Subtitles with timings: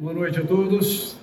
[0.00, 1.14] Boa noite a todos.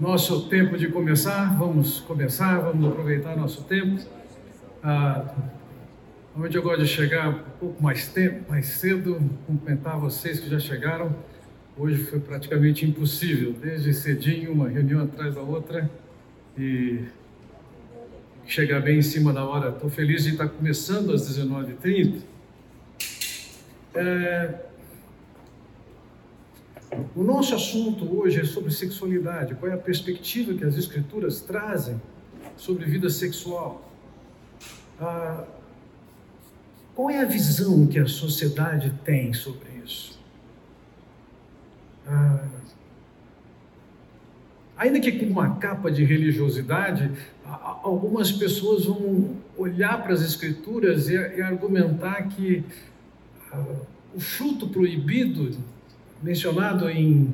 [0.00, 4.02] Nosso tempo de começar, vamos começar, vamos aproveitar nosso tempo.
[4.82, 5.34] Ah,
[6.34, 11.14] eu gosto de chegar um pouco mais tempo, mais cedo, cumprimentar vocês que já chegaram.
[11.76, 15.90] Hoje foi praticamente impossível, desde cedinho, uma reunião atrás da outra
[16.56, 17.04] e
[18.46, 19.68] chegar bem em cima da hora.
[19.68, 22.22] Estou feliz de estar começando às 19h30.
[23.94, 24.65] É,
[27.14, 29.54] o nosso assunto hoje é sobre sexualidade.
[29.54, 32.00] Qual é a perspectiva que as Escrituras trazem
[32.56, 33.90] sobre vida sexual?
[35.00, 35.44] Ah,
[36.94, 40.18] qual é a visão que a sociedade tem sobre isso?
[42.06, 42.44] Ah,
[44.76, 47.10] ainda que com uma capa de religiosidade,
[47.82, 52.64] algumas pessoas vão olhar para as Escrituras e, e argumentar que
[53.52, 53.64] ah,
[54.14, 55.58] o fruto proibido
[56.22, 57.32] mencionado em,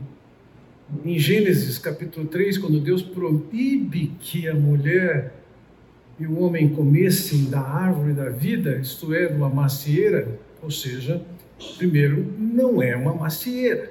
[1.05, 5.35] em Gênesis capítulo 3, quando Deus proíbe que a mulher
[6.19, 11.23] e o homem comessem da árvore da vida, isto é, de uma macieira, ou seja,
[11.79, 13.91] primeiro, não é uma macieira.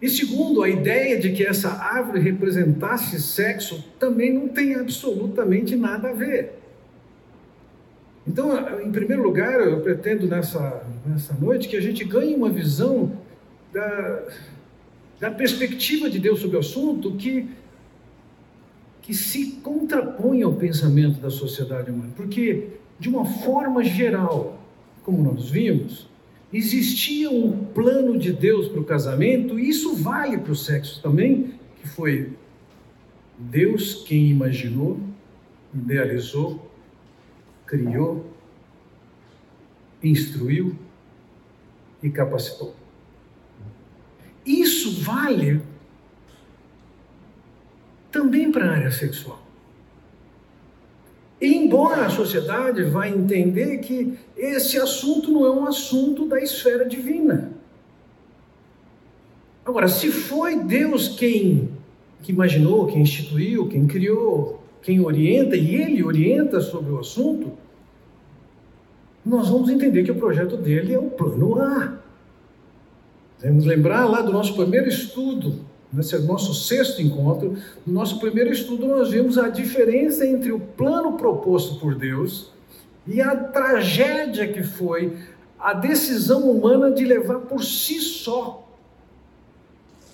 [0.00, 6.10] E segundo, a ideia de que essa árvore representasse sexo também não tem absolutamente nada
[6.10, 6.52] a ver.
[8.26, 13.12] Então, em primeiro lugar, eu pretendo nessa, nessa noite que a gente ganhe uma visão
[13.76, 14.22] da,
[15.20, 17.46] da perspectiva de Deus sobre o assunto que,
[19.02, 22.10] que se contrapõe ao pensamento da sociedade humana.
[22.16, 24.58] Porque, de uma forma geral,
[25.02, 26.08] como nós vimos,
[26.50, 31.54] existia um plano de Deus para o casamento, e isso vale para o sexo também,
[31.80, 32.32] que foi
[33.38, 34.98] Deus quem imaginou,
[35.74, 36.70] idealizou,
[37.66, 38.24] criou,
[40.02, 40.74] instruiu
[42.02, 42.75] e capacitou.
[44.46, 45.60] Isso vale
[48.12, 49.42] também para a área sexual.
[51.40, 57.52] Embora a sociedade vá entender que esse assunto não é um assunto da esfera divina.
[59.64, 61.68] Agora, se foi Deus quem
[62.22, 67.52] que imaginou, quem instituiu, quem criou, quem orienta, e Ele orienta sobre o assunto,
[69.24, 71.95] nós vamos entender que o projeto dele é o plano A.
[73.42, 75.60] Vamos lembrar lá do nosso primeiro estudo,
[75.92, 80.58] nesse é nosso sexto encontro, no nosso primeiro estudo nós vimos a diferença entre o
[80.58, 82.50] plano proposto por Deus
[83.06, 85.16] e a tragédia que foi
[85.58, 88.66] a decisão humana de levar por si só,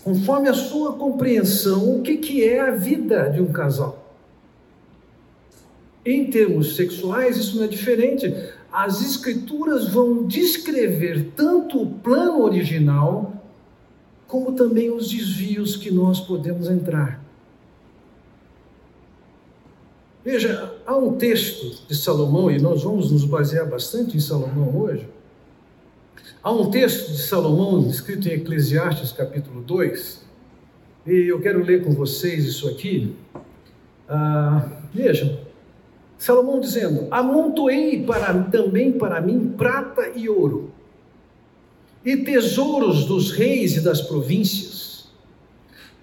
[0.02, 4.12] conforme a sua compreensão, o que, que é a vida de um casal.
[6.04, 8.34] Em termos sexuais, isso não é diferente
[8.72, 13.34] as Escrituras vão descrever tanto o plano original,
[14.26, 17.22] como também os desvios que nós podemos entrar.
[20.24, 25.06] Veja, há um texto de Salomão, e nós vamos nos basear bastante em Salomão hoje.
[26.42, 30.24] Há um texto de Salomão escrito em Eclesiastes, capítulo 2,
[31.06, 33.14] e eu quero ler com vocês isso aqui.
[34.08, 35.38] Ah, vejam,
[36.22, 40.70] Salomão dizendo: Amontoei para, também para mim prata e ouro,
[42.04, 45.10] e tesouros dos reis e das províncias.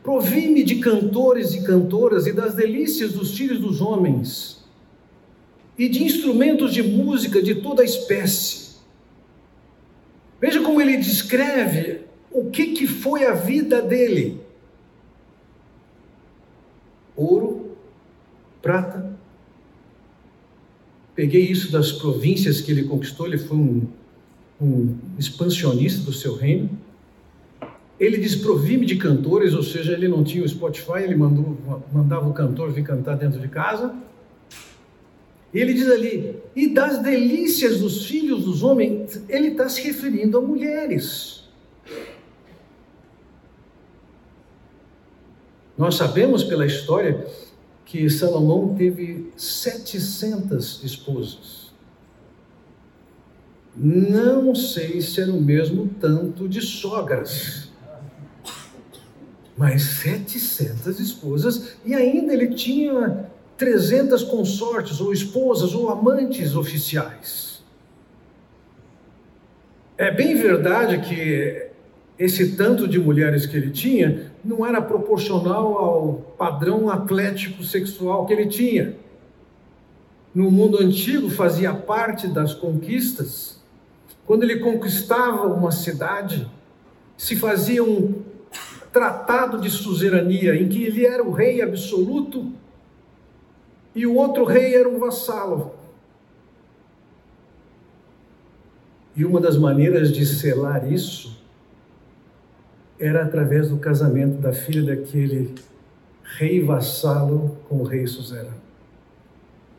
[0.03, 4.61] Provi-me de cantores e cantoras e das delícias dos filhos dos homens,
[5.77, 8.75] e de instrumentos de música de toda espécie.
[10.41, 14.41] Veja como ele descreve o que, que foi a vida dele:
[17.15, 17.77] ouro,
[18.61, 19.17] prata,
[21.19, 23.85] Peguei isso das províncias que ele conquistou, ele foi um,
[24.61, 26.69] um expansionista do seu reino.
[27.99, 31.57] Ele desprovi-me de cantores, ou seja, ele não tinha o Spotify, ele mandou,
[31.91, 33.93] mandava o cantor vir cantar dentro de casa.
[35.53, 40.37] E ele diz ali, e das delícias dos filhos dos homens, ele está se referindo
[40.37, 41.43] a mulheres.
[45.77, 47.27] Nós sabemos pela história
[47.89, 51.71] que Salomão teve 700 esposas.
[53.75, 57.71] Não sei se era o mesmo tanto de sogras,
[59.57, 63.25] mas 700 esposas, e ainda ele tinha
[63.57, 67.63] 300 consortes, ou esposas, ou amantes oficiais.
[69.97, 71.68] É bem verdade que
[72.19, 78.33] esse tanto de mulheres que ele tinha não era proporcional ao padrão atlético sexual que
[78.33, 78.97] ele tinha.
[80.35, 83.63] No mundo antigo, fazia parte das conquistas.
[84.25, 86.45] Quando ele conquistava uma cidade,
[87.17, 88.15] se faziam
[88.91, 92.51] tratado de suzerania, em que ele era o rei absoluto
[93.95, 95.73] e o outro rei era um vassalo.
[99.15, 101.38] E uma das maneiras de selar isso
[102.99, 105.55] era através do casamento da filha daquele
[106.37, 108.59] rei vassalo com o rei suzerano.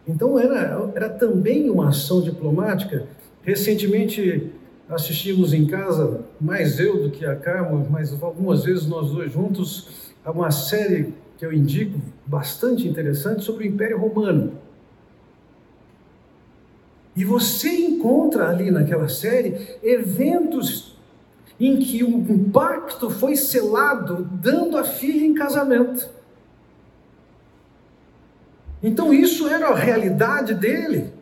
[0.08, 3.06] Então era, era também uma ação diplomática.
[3.42, 4.50] Recentemente
[4.88, 10.12] assistimos em casa, mais eu do que a Carmo, mas algumas vezes nós dois juntos,
[10.24, 14.54] a uma série que eu indico, bastante interessante, sobre o Império Romano.
[17.14, 20.89] E você encontra ali naquela série eventos
[21.60, 26.08] em que um pacto foi selado dando a filha em casamento.
[28.82, 31.12] Então isso era a realidade dele.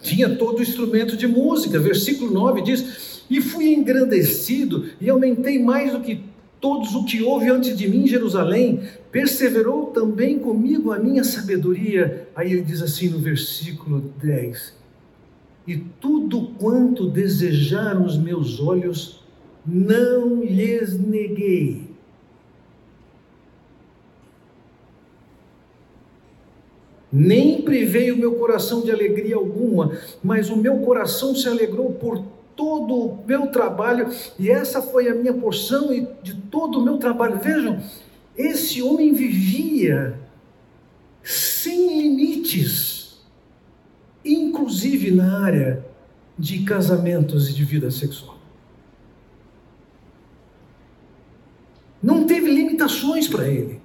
[0.00, 1.80] Tinha todo o instrumento de música.
[1.80, 6.22] Versículo 9 diz: E fui engrandecido e aumentei mais do que
[6.60, 8.82] todos o que houve antes de mim em Jerusalém.
[9.10, 12.28] Perseverou também comigo a minha sabedoria.
[12.36, 14.83] Aí ele diz assim no versículo 10:
[15.66, 19.22] E tudo quanto desejaram os meus olhos,
[19.66, 21.94] não lhes neguei.
[27.16, 32.20] nem privei o meu coração de alegria alguma, mas o meu coração se alegrou por
[32.56, 36.98] todo o meu trabalho, e essa foi a minha porção e de todo o meu
[36.98, 37.38] trabalho.
[37.38, 37.80] Vejam,
[38.36, 40.18] esse homem vivia
[41.22, 42.93] sem limites,
[44.24, 45.84] inclusive na área
[46.38, 48.38] de casamentos e de vida sexual.
[52.02, 53.80] Não teve limitações para ele.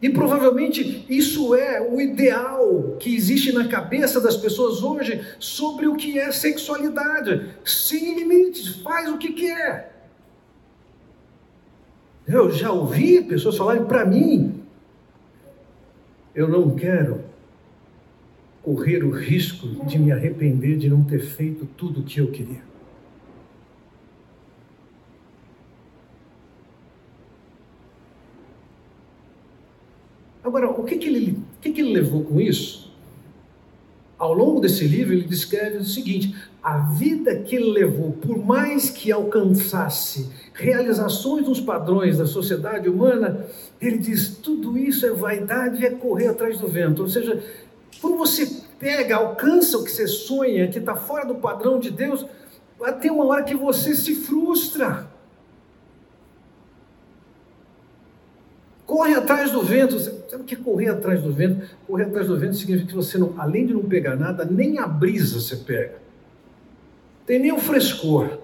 [0.00, 5.96] E provavelmente isso é o ideal que existe na cabeça das pessoas hoje sobre o
[5.96, 7.54] que é sexualidade.
[7.64, 10.10] Sem limites, faz o que quer.
[12.26, 14.62] Eu já ouvi pessoas falarem para mim:
[16.34, 17.24] eu não quero
[18.66, 22.62] correr o risco de me arrepender de não ter feito tudo o que eu queria.
[30.42, 32.92] Agora, o que, que, ele, o que, que ele levou com isso?
[34.18, 38.90] Ao longo desse livro, ele descreve o seguinte: a vida que ele levou, por mais
[38.90, 43.46] que alcançasse realizações dos padrões da sociedade humana,
[43.80, 47.02] ele diz: tudo isso é vaidade é correr atrás do vento.
[47.02, 47.40] Ou seja,
[48.00, 52.26] quando você pega, alcança o que você sonha, que está fora do padrão de Deus,
[52.78, 55.10] vai ter uma hora que você se frustra.
[58.86, 59.98] Corre atrás do vento.
[59.98, 61.68] Sabe o que é correr atrás do vento?
[61.86, 64.86] Correr atrás do vento significa que você, não, além de não pegar nada, nem a
[64.86, 66.00] brisa você pega.
[67.26, 68.38] Tem nem o frescor.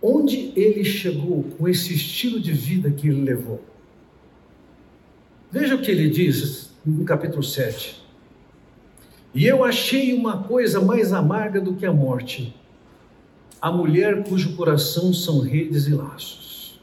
[0.00, 3.62] Onde ele chegou com esse estilo de vida que ele levou?
[5.50, 8.02] Veja o que ele diz no capítulo 7.
[9.34, 12.54] E eu achei uma coisa mais amarga do que a morte
[13.60, 16.80] a mulher cujo coração são redes e laços,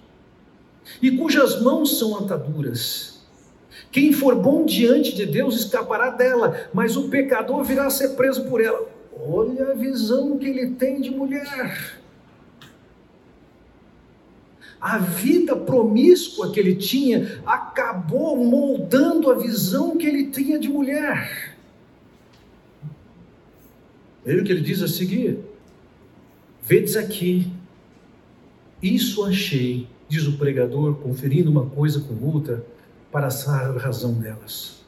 [1.02, 3.24] e cujas mãos são ataduras.
[3.92, 8.44] Quem for bom diante de Deus escapará dela, mas o pecador virá a ser preso
[8.46, 8.90] por ela.
[9.18, 12.02] Olha a visão que ele tem de mulher.
[14.80, 21.56] A vida promíscua que ele tinha acabou moldando a visão que ele tinha de mulher.
[24.24, 25.40] Veja o que ele diz a seguir.
[26.62, 27.52] Vedes aqui,
[28.82, 32.66] isso achei, diz o pregador, conferindo uma coisa com outra,
[33.12, 34.84] para a razão delas.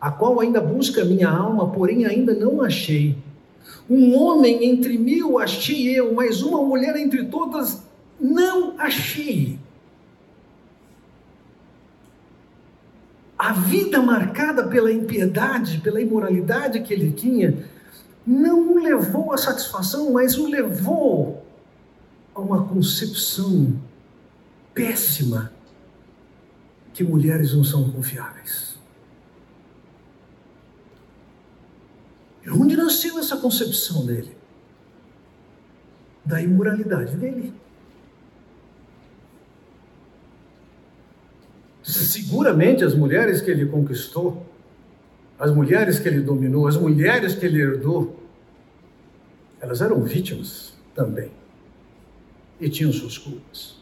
[0.00, 3.16] A qual ainda busca minha alma, porém ainda não achei.
[3.88, 7.87] Um homem entre mil achei eu, mas uma mulher entre todas
[8.20, 9.58] não achei.
[13.38, 17.64] A vida marcada pela impiedade, pela imoralidade que ele tinha,
[18.26, 21.46] não o levou à satisfação, mas o levou
[22.34, 23.80] a uma concepção
[24.74, 25.52] péssima
[26.92, 28.76] que mulheres não são confiáveis.
[32.50, 34.36] Onde nasceu essa concepção dele?
[36.24, 37.54] Da imoralidade dele.
[41.90, 44.46] Seguramente as mulheres que ele conquistou
[45.38, 48.18] as mulheres que ele dominou, as mulheres que ele herdou,
[49.60, 51.30] elas eram vítimas também.
[52.60, 53.76] E tinham suas culpas.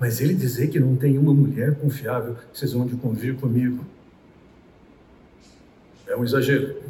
[0.00, 3.84] Mas ele dizer que não tem uma mulher confiável, vocês vão de convir comigo.
[6.08, 6.82] É um exagero.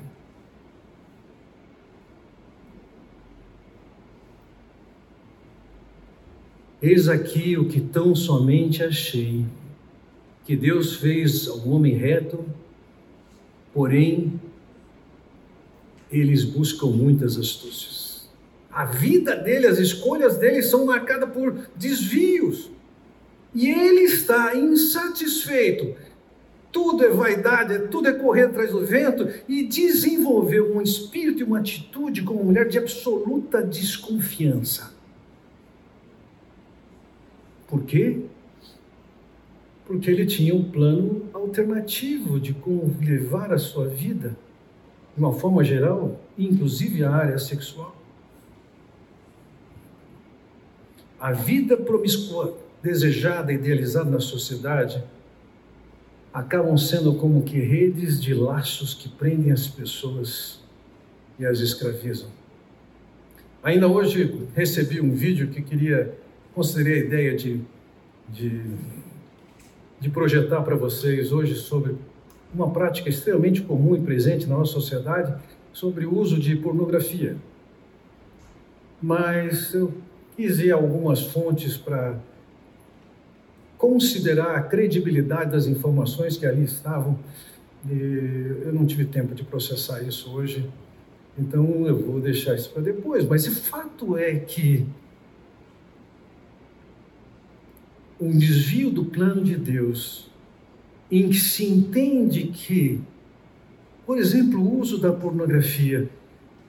[6.86, 9.46] Eis aqui o que tão somente achei:
[10.44, 12.44] que Deus fez ao homem reto,
[13.72, 14.38] porém
[16.12, 18.28] eles buscam muitas astúcias.
[18.70, 22.70] A vida dele, as escolhas dele são marcadas por desvios.
[23.54, 25.96] E ele está insatisfeito.
[26.70, 31.60] Tudo é vaidade, tudo é correr atrás do vento e desenvolveu um espírito e uma
[31.60, 34.93] atitude como mulher de absoluta desconfiança.
[37.68, 38.20] Por quê?
[39.86, 44.36] Porque ele tinha um plano alternativo de como levar a sua vida,
[45.14, 47.94] de uma forma geral, inclusive a área sexual.
[51.20, 55.02] A vida promíscua desejada e idealizada na sociedade
[56.34, 60.60] acabam sendo como que redes de laços que prendem as pessoas
[61.38, 62.28] e as escravizam.
[63.62, 66.14] Ainda hoje recebi um vídeo que queria,
[66.54, 67.60] considerei a ideia de,
[68.28, 68.62] de,
[70.00, 71.96] de projetar para vocês hoje sobre
[72.54, 75.34] uma prática extremamente comum e presente na nossa sociedade,
[75.72, 77.36] sobre o uso de pornografia.
[79.02, 79.92] Mas eu
[80.36, 82.16] quis ir algumas fontes para
[83.76, 87.18] considerar a credibilidade das informações que ali estavam.
[87.90, 90.70] E eu não tive tempo de processar isso hoje,
[91.36, 93.26] então eu vou deixar isso para depois.
[93.28, 94.86] Mas o fato é que
[98.24, 100.30] um desvio do plano de Deus,
[101.10, 103.00] em que se entende que,
[104.06, 106.08] por exemplo, o uso da pornografia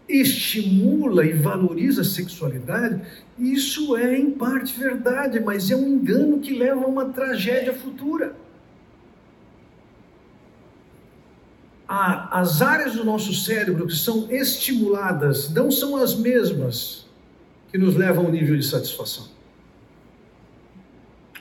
[0.08, 3.02] estimula e valoriza a sexualidade,
[3.40, 8.36] isso é em parte verdade, mas é um engano que leva a uma tragédia futura.
[11.88, 17.06] as áreas do nosso cérebro que são estimuladas não são as mesmas
[17.72, 19.35] que nos levam ao nível de satisfação.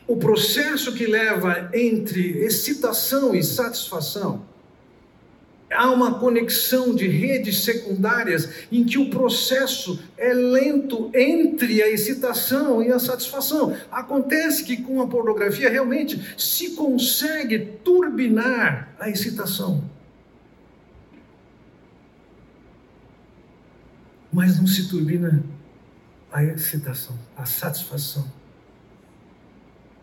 [0.07, 4.45] O processo que leva entre excitação e satisfação
[5.75, 12.83] há uma conexão de redes secundárias em que o processo é lento entre a excitação
[12.83, 13.77] e a satisfação.
[13.91, 19.83] Acontece que com a pornografia realmente se consegue turbinar a excitação.
[24.33, 25.45] Mas não se turbina
[26.33, 28.44] a excitação, a satisfação.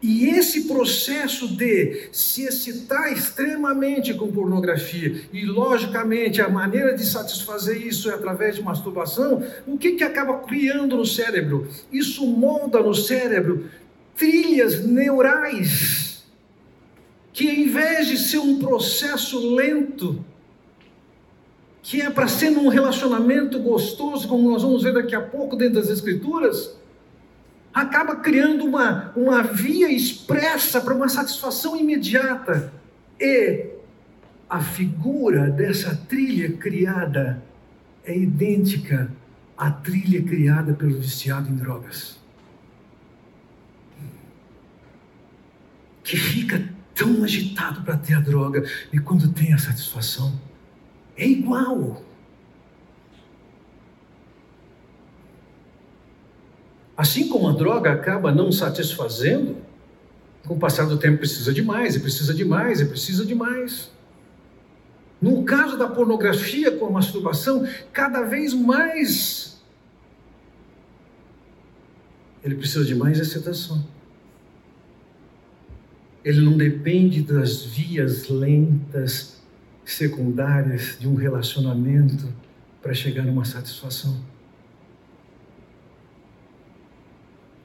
[0.01, 7.86] E esse processo de se excitar extremamente com pornografia, e logicamente a maneira de satisfazer
[7.86, 11.67] isso é através de masturbação, o que, que acaba criando no cérebro?
[11.91, 13.70] Isso molda no cérebro
[14.17, 16.24] trilhas neurais,
[17.31, 20.25] que em vez de ser um processo lento,
[21.84, 25.75] que é para ser num relacionamento gostoso, como nós vamos ver daqui a pouco dentro
[25.75, 26.75] das Escrituras,
[27.73, 32.73] acaba criando uma, uma via expressa para uma satisfação imediata.
[33.19, 33.67] E
[34.49, 37.41] a figura dessa trilha criada
[38.03, 39.11] é idêntica
[39.57, 42.19] à trilha criada pelo viciado em drogas.
[46.03, 50.37] Que fica tão agitado para ter a droga e quando tem a satisfação,
[51.15, 52.03] é igual.
[57.01, 59.58] Assim como a droga acaba não satisfazendo,
[60.46, 63.34] com o passar do tempo precisa de mais, e precisa de mais, e precisa de
[63.34, 63.89] mais.
[65.20, 69.60] No caso da pornografia com a masturbação, cada vez mais
[72.43, 73.84] ele precisa de mais excitação.
[76.24, 79.41] Ele não depende das vias lentas,
[79.84, 82.31] secundárias de um relacionamento
[82.79, 84.29] para chegar numa satisfação.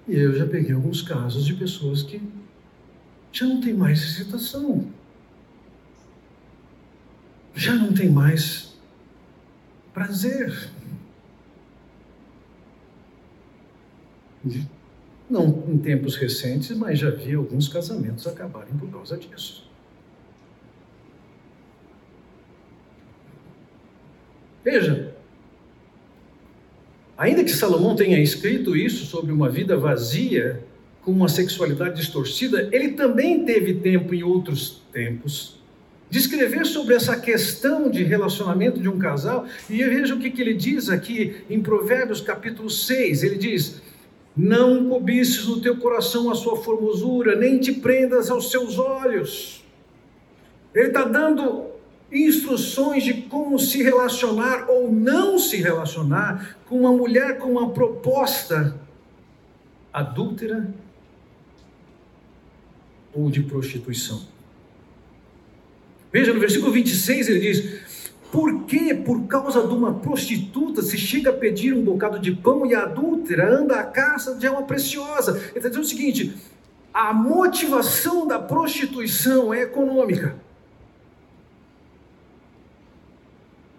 [0.08, 2.22] E eu já peguei alguns casos de pessoas que
[3.32, 4.88] já não tem mais excitação.
[7.54, 8.75] Já não tem mais
[9.92, 10.70] prazer.
[15.28, 19.68] Não em tempos recentes, mas já vi alguns casamentos acabarem por causa disso.
[24.62, 25.16] Veja,
[27.16, 30.62] Ainda que Salomão tenha escrito isso sobre uma vida vazia,
[31.02, 35.56] com uma sexualidade distorcida, ele também teve tempo em outros tempos
[36.11, 39.46] de escrever sobre essa questão de relacionamento de um casal.
[39.70, 43.80] E veja o que, que ele diz aqui em Provérbios capítulo 6: ele diz.
[44.38, 49.64] Não cobices no teu coração a sua formosura, nem te prendas aos seus olhos.
[50.75, 51.64] Ele está dando
[52.10, 58.78] instruções de como se relacionar ou não se relacionar com uma mulher com uma proposta
[59.92, 60.68] adúltera
[63.12, 64.22] ou de prostituição.
[66.12, 67.80] Veja no versículo 26 ele diz:
[68.30, 72.64] Por que, por causa de uma prostituta, se chega a pedir um bocado de pão
[72.66, 75.32] e a adúltera anda à caça de alma preciosa?
[75.32, 76.34] Ele está dizendo o seguinte:
[76.92, 80.46] a motivação da prostituição é econômica.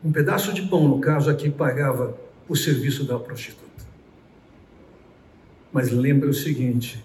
[0.04, 3.86] Um pedaço de pão, no caso aqui, pagava o serviço da prostituta.
[5.72, 7.04] Mas lembra o seguinte: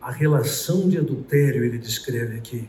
[0.00, 2.68] a relação de adultério, ele descreve aqui,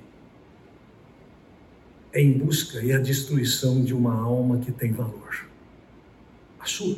[2.11, 5.47] é em busca e a destruição de uma alma que tem valor
[6.59, 6.97] a sua.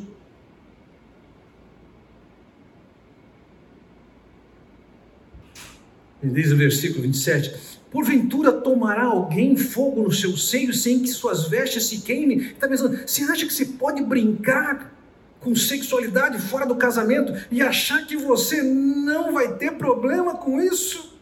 [6.21, 11.47] Ele diz no versículo 27: Porventura tomará alguém fogo no seu seio sem que suas
[11.47, 12.39] vestes se queimem?
[12.39, 14.93] Está pensando, você acha que você pode brincar
[15.39, 21.17] com sexualidade fora do casamento e achar que você não vai ter problema com isso?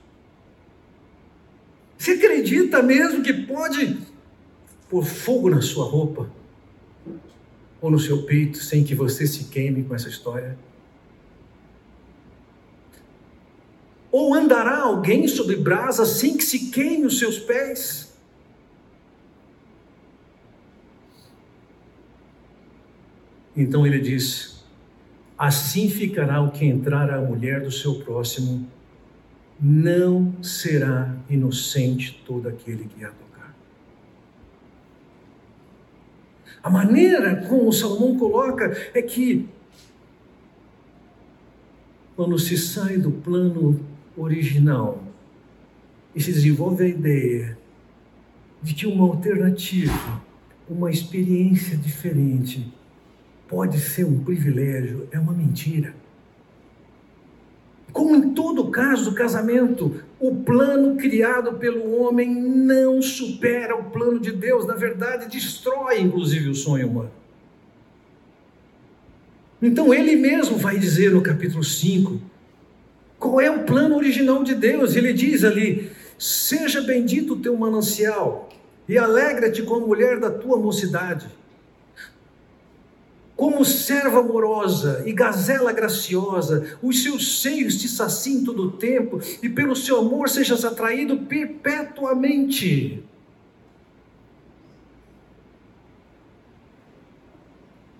[1.95, 3.99] Você acredita mesmo que pode
[4.89, 6.27] pôr fogo na sua roupa
[7.79, 10.57] ou no seu peito sem que você se queime com essa história?
[14.13, 18.15] Ou andará alguém sobre brasa sem que se queime os seus pés?
[23.57, 24.63] Então ele diz:
[25.35, 28.69] Assim ficará o que entrar a mulher do seu próximo,
[29.59, 33.55] não será inocente todo aquele que a tocar.
[36.61, 39.49] A maneira como Salomão coloca é que,
[42.15, 45.03] quando se sai do plano original
[46.15, 47.57] e se desenvolve a ideia
[48.61, 50.21] de que uma alternativa,
[50.69, 52.71] uma experiência diferente,
[53.47, 55.93] pode ser um privilégio, é uma mentira.
[57.91, 64.19] Como em todo caso do casamento, o plano criado pelo homem não supera o plano
[64.19, 67.11] de Deus, na verdade, destrói inclusive o sonho humano.
[69.61, 72.19] Então ele mesmo vai dizer no capítulo 5
[73.23, 74.95] qual é o plano original de Deus.
[74.95, 78.49] Ele diz ali: Seja bendito o teu manancial,
[78.87, 81.27] e alegra-te com a mulher da tua mocidade
[83.35, 89.49] como serva amorosa e gazela graciosa, os seus seios te saciem todo o tempo, e
[89.49, 93.03] pelo seu amor sejas atraído perpetuamente.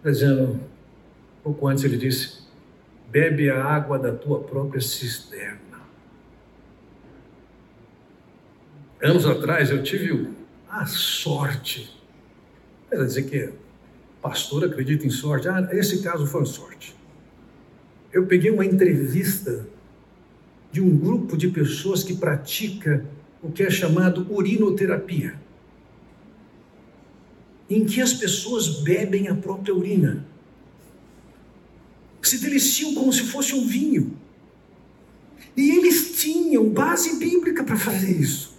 [0.04, 0.60] Dizendo,
[1.44, 2.43] pouco antes ele disse:
[3.14, 5.84] bebe a água da tua própria cisterna.
[9.00, 10.30] Anos atrás eu tive
[10.68, 11.96] a sorte,
[12.90, 13.54] quer dizer que
[14.20, 15.48] pastor acredita em sorte.
[15.48, 16.96] Ah, esse caso foi sorte.
[18.12, 19.68] Eu peguei uma entrevista
[20.72, 23.06] de um grupo de pessoas que pratica
[23.44, 25.40] o que é chamado urinoterapia,
[27.70, 30.26] em que as pessoas bebem a própria urina,
[32.28, 34.18] se deliciam como se fosse um vinho.
[35.56, 38.58] E eles tinham base bíblica para fazer isso.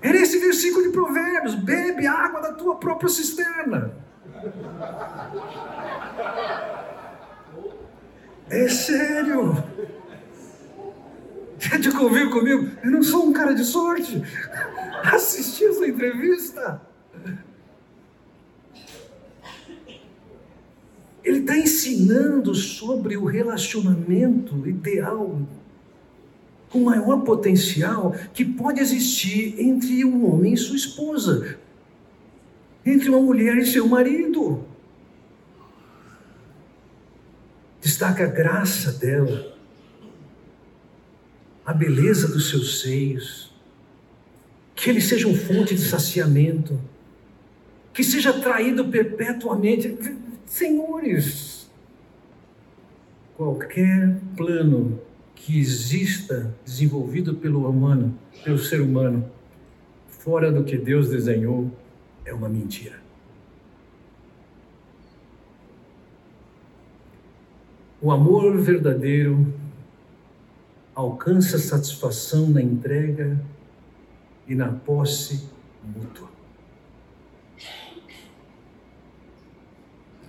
[0.00, 3.96] Era esse versículo de Provérbios: bebe água da tua própria cisterna.
[8.48, 9.62] É sério.
[11.58, 12.70] Gente, convive comigo.
[12.82, 14.22] Eu não sou um cara de sorte.
[15.02, 16.80] Assisti essa entrevista.
[21.26, 25.42] Ele está ensinando sobre o relacionamento ideal
[26.70, 31.58] com maior potencial que pode existir entre um homem e sua esposa
[32.84, 34.64] entre uma mulher e seu marido.
[37.82, 39.58] Destaca a graça dela,
[41.64, 43.52] a beleza dos seus seios,
[44.76, 46.80] que eles sejam fonte de saciamento,
[47.92, 49.96] que seja traído perpetuamente.
[50.46, 51.68] Senhores,
[53.36, 55.00] qualquer plano
[55.34, 59.28] que exista desenvolvido pelo humano, pelo ser humano,
[60.08, 61.70] fora do que Deus desenhou,
[62.24, 62.96] é uma mentira.
[68.00, 69.52] O amor verdadeiro
[70.94, 73.38] alcança satisfação na entrega
[74.46, 75.48] e na posse
[75.82, 76.28] mútua.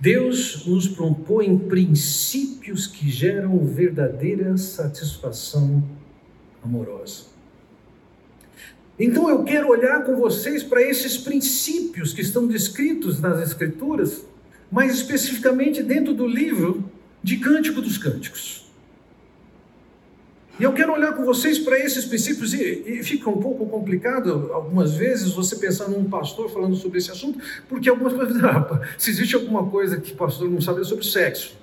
[0.00, 5.82] Deus nos propõe princípios que geram verdadeira satisfação
[6.62, 7.24] amorosa.
[8.98, 14.24] Então eu quero olhar com vocês para esses princípios que estão descritos nas Escrituras,
[14.70, 16.90] mais especificamente dentro do livro
[17.22, 18.67] de Cântico dos Cânticos.
[20.58, 24.50] E eu quero olhar com vocês para esses princípios, e, e, fica um pouco complicado
[24.52, 29.10] algumas vezes você pensar num pastor falando sobre esse assunto, porque algumas pessoas ah, se
[29.10, 31.56] existe alguma coisa que o pastor não sabe é sobre sexo.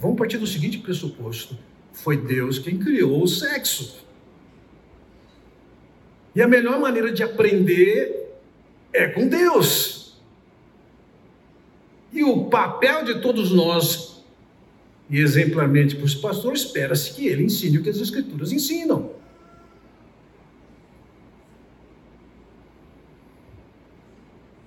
[0.00, 1.56] Vamos partir do seguinte pressuposto:
[1.92, 4.04] foi Deus quem criou o sexo.
[6.34, 8.36] E a melhor maneira de aprender
[8.92, 10.20] é com Deus.
[12.12, 14.17] E o papel de todos nós
[15.10, 19.12] e exemplarmente para os pastores, espera-se que ele ensine o que as Escrituras ensinam.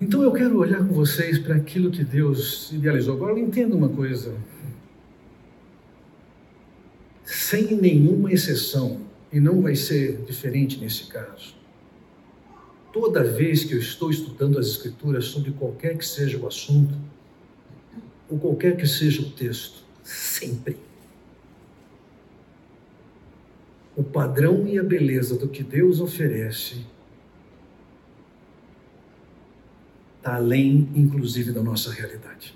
[0.01, 3.13] Então eu quero olhar com vocês para aquilo que Deus idealizou.
[3.13, 4.35] Agora eu entendo uma coisa.
[7.23, 9.01] Sem nenhuma exceção,
[9.31, 11.55] e não vai ser diferente nesse caso.
[12.91, 16.93] Toda vez que eu estou estudando as Escrituras sobre qualquer que seja o assunto,
[18.27, 20.77] ou qualquer que seja o texto, sempre.
[23.95, 26.85] O padrão e a beleza do que Deus oferece
[30.17, 32.55] está além, inclusive, da nossa realidade.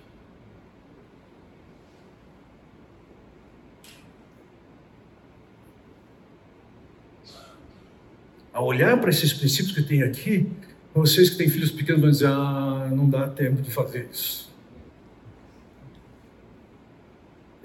[8.54, 10.50] Ao olhar para esses princípios que tem aqui,
[10.94, 14.55] vocês que têm filhos pequenos vão dizer: ah, não dá tempo de fazer isso.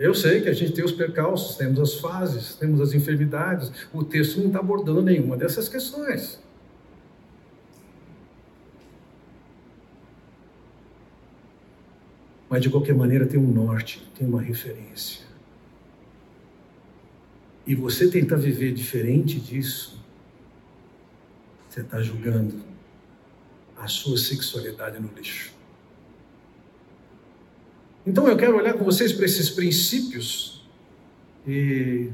[0.01, 3.71] Eu sei que a gente tem os percalços, temos as fases, temos as enfermidades.
[3.93, 6.41] O texto não está abordando nenhuma dessas questões.
[12.49, 15.23] Mas de qualquer maneira tem um norte, tem uma referência.
[17.67, 20.03] E você tentar viver diferente disso,
[21.69, 22.65] você está julgando
[23.77, 25.60] a sua sexualidade no lixo.
[28.07, 30.63] Então eu quero olhar com vocês para esses princípios
[31.47, 32.09] e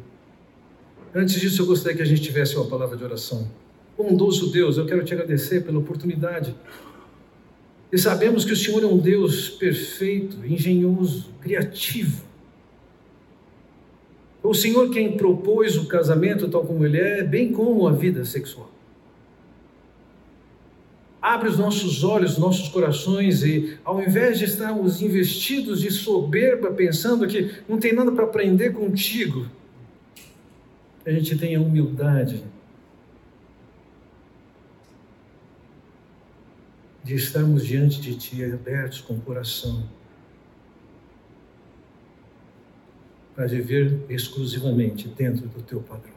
[1.14, 3.48] antes disso eu gostaria que a gente tivesse uma palavra de oração.
[3.96, 6.54] Bondoso Deus, eu quero te agradecer pela oportunidade.
[7.90, 12.24] E sabemos que o Senhor é um Deus perfeito, engenhoso, criativo.
[14.42, 18.70] O Senhor quem propôs o casamento tal como ele é, bem como a vida sexual.
[21.26, 27.26] Abre os nossos olhos, nossos corações e, ao invés de estarmos investidos de soberba, pensando
[27.26, 29.44] que não tem nada para aprender contigo,
[31.04, 32.44] a gente tenha humildade
[37.02, 39.82] de estarmos diante de Ti abertos com o coração
[43.34, 46.15] para viver exclusivamente dentro do Teu padrão.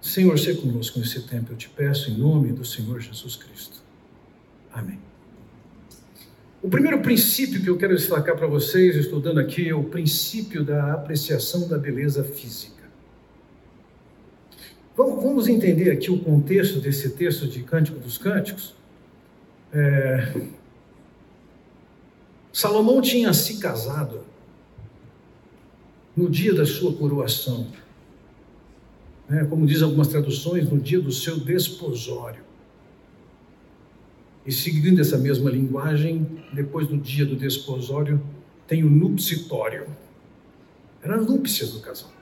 [0.00, 3.82] Senhor, seja conosco nesse tempo, eu te peço em nome do Senhor Jesus Cristo.
[4.72, 4.98] Amém.
[6.62, 10.92] O primeiro princípio que eu quero destacar para vocês, estudando aqui, é o princípio da
[10.92, 12.80] apreciação da beleza física.
[14.96, 18.74] Vamos entender aqui o contexto desse texto de Cântico dos Cânticos.
[19.72, 20.34] É...
[22.52, 24.22] Salomão tinha se casado
[26.14, 27.68] no dia da sua coroação
[29.30, 32.42] né, como diz algumas traduções, no dia do seu desposório.
[34.44, 38.20] E seguindo essa mesma linguagem, depois do dia do desposório,
[38.66, 39.86] tem o nupcitório.
[41.00, 42.12] Eram núpcias do casal.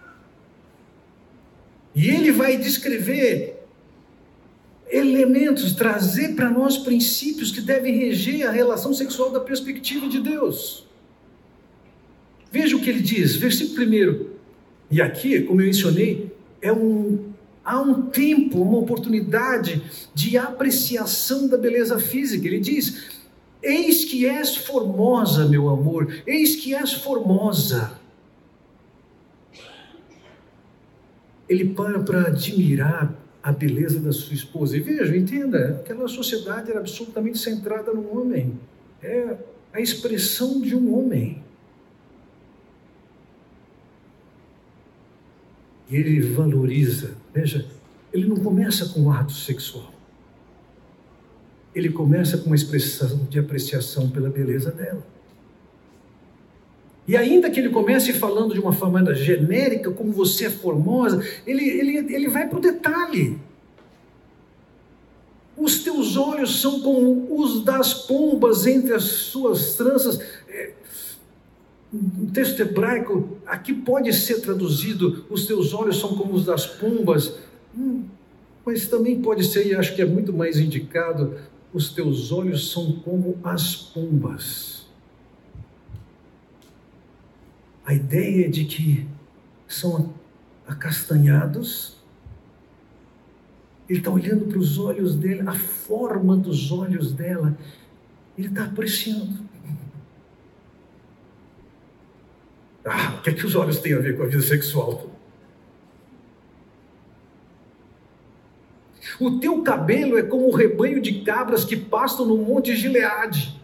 [1.94, 3.56] E ele vai descrever
[4.90, 10.86] elementos, trazer para nós princípios que devem reger a relação sexual da perspectiva de Deus.
[12.52, 14.26] Veja o que ele diz, versículo 1.
[14.90, 17.32] E aqui, como eu mencionei, é um,
[17.64, 19.82] há um tempo, uma oportunidade
[20.14, 22.46] de apreciação da beleza física.
[22.46, 23.18] Ele diz:
[23.62, 27.98] Eis que és formosa, meu amor, eis que és formosa.
[31.48, 34.76] Ele para para admirar a beleza da sua esposa.
[34.76, 38.58] E veja, entenda, aquela sociedade era absolutamente centrada no homem.
[39.02, 39.36] É
[39.72, 41.42] a expressão de um homem.
[45.88, 47.12] E ele valoriza.
[47.34, 47.66] Veja,
[48.12, 49.92] ele não começa com um ato sexual.
[51.74, 55.06] Ele começa com uma expressão de apreciação pela beleza dela.
[57.06, 61.64] E ainda que ele comece falando de uma forma genérica, como você é formosa, ele,
[61.64, 63.38] ele, ele vai para o detalhe.
[65.56, 70.20] Os teus olhos são como os das pombas entre as suas tranças.
[71.92, 77.38] Um texto hebraico, aqui pode ser traduzido: os teus olhos são como os das pombas,
[77.76, 78.04] hum,
[78.64, 81.38] mas também pode ser, e acho que é muito mais indicado,
[81.72, 84.86] os teus olhos são como as pombas.
[87.86, 89.08] A ideia de que
[89.66, 90.12] são
[90.66, 91.96] acastanhados.
[93.88, 97.56] Ele está olhando para os olhos dele, a forma dos olhos dela,
[98.36, 99.48] ele está apreciando.
[102.84, 105.10] Ah, o que é que os olhos têm a ver com a vida sexual?
[109.20, 113.58] O teu cabelo é como o rebanho de cabras que pastam no monte Gileade.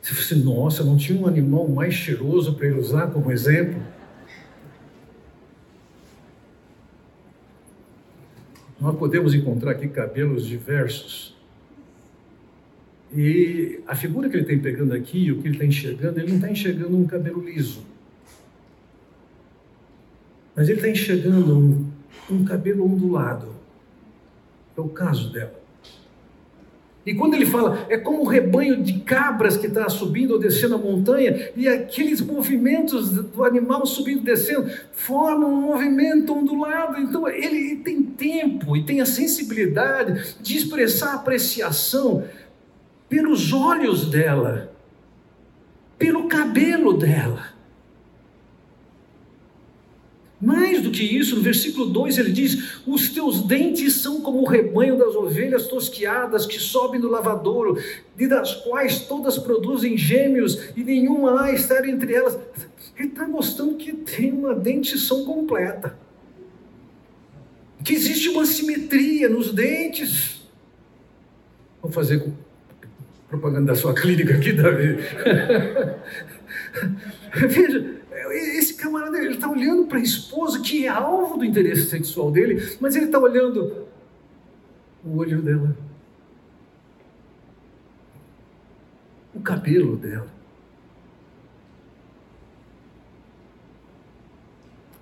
[0.00, 3.80] Você fosse, nossa, não tinha um animal mais cheiroso para ele usar como exemplo?
[8.80, 11.29] Nós podemos encontrar aqui cabelos diversos.
[13.12, 16.36] E a figura que ele está pegando aqui, o que ele está enxergando, ele não
[16.36, 17.84] está enxergando um cabelo liso.
[20.54, 21.90] Mas ele está enxergando um,
[22.30, 23.48] um cabelo ondulado.
[24.76, 25.60] É o caso dela.
[27.04, 30.74] E quando ele fala, é como um rebanho de cabras que está subindo ou descendo
[30.74, 37.00] a montanha, e aqueles movimentos do animal subindo e descendo formam um movimento ondulado.
[37.00, 42.24] Então ele tem tempo e tem a sensibilidade de expressar apreciação
[43.10, 44.72] pelos olhos dela,
[45.98, 47.50] pelo cabelo dela.
[50.40, 54.46] Mais do que isso, no versículo 2 ele diz: Os teus dentes são como o
[54.46, 57.76] rebanho das ovelhas tosquiadas que sobem do lavadouro,
[58.16, 62.38] e das quais todas produzem gêmeos, e nenhuma há estar entre elas.
[62.96, 65.98] Ele está mostrando que tem uma dentição completa,
[67.84, 70.40] que existe uma simetria nos dentes.
[71.82, 72.32] Vou fazer
[73.30, 74.96] propaganda da sua clínica aqui, Davi.
[77.48, 78.00] Veja,
[78.32, 82.76] esse camarada ele está olhando para a esposa que é alvo do interesse sexual dele,
[82.80, 83.86] mas ele está olhando
[85.04, 85.76] o olho dela,
[89.32, 90.28] o cabelo dela,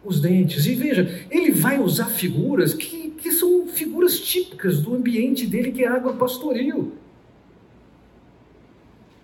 [0.05, 0.67] os dentes.
[0.67, 5.83] E veja, ele vai usar figuras que, que são figuras típicas do ambiente dele, que
[5.83, 6.93] é água pastoril.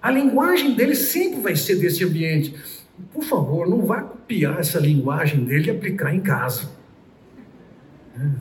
[0.04, 2.54] A linguagem dele sempre vai ser desse ambiente.
[3.10, 6.68] Por favor, não vá copiar essa linguagem dele e aplicar em casa.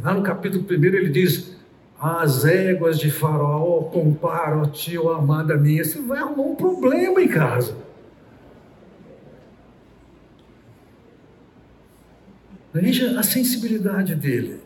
[0.02, 1.56] Lá no capítulo 1 ele diz:
[1.98, 5.86] As éguas de Faraó comparam a ti, ó amada minha.
[5.86, 7.78] Você vai arrumar um problema em casa.
[12.74, 14.60] Veja a sensibilidade dele.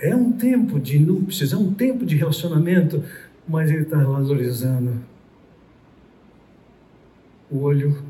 [0.00, 3.04] É um tempo de núpcias, é um tempo de relacionamento,
[3.46, 5.12] mas ele está valorizando
[7.54, 8.02] o olho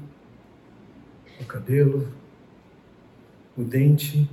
[1.39, 2.09] o cabelo,
[3.57, 4.29] o dente.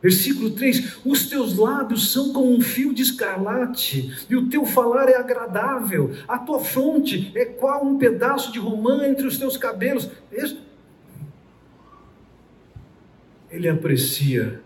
[0.00, 5.08] Versículo 3: Os teus lábios são como um fio de escarlate, e o teu falar
[5.08, 10.08] é agradável, a tua fronte é qual um pedaço de romã entre os teus cabelos.
[13.50, 14.62] Ele aprecia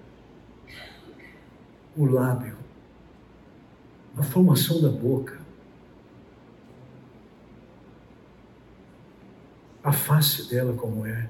[1.96, 2.56] o lábio,
[4.16, 5.35] a formação da boca,
[9.86, 11.28] a face dela como é.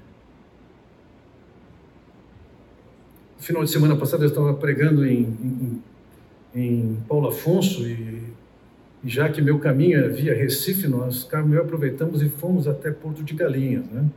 [3.37, 5.83] No final de semana passada eu estava pregando em, em,
[6.55, 8.23] em Paulo Afonso e,
[9.05, 13.23] e, já que meu caminho é via Recife, nós, Carmel, aproveitamos e fomos até Porto
[13.23, 14.09] de Galinhas, né?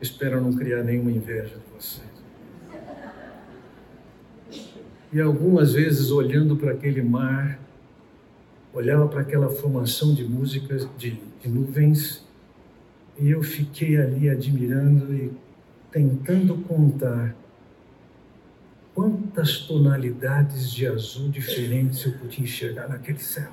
[0.00, 2.10] Espero não criar nenhuma inveja de vocês.
[5.12, 7.60] E algumas vezes olhando para aquele mar,
[8.74, 12.26] olhava para aquela formação de músicas, de, de nuvens,
[13.18, 15.32] e eu fiquei ali admirando e
[15.90, 17.34] tentando contar
[18.94, 23.52] quantas tonalidades de azul diferentes eu podia enxergar naquele céu.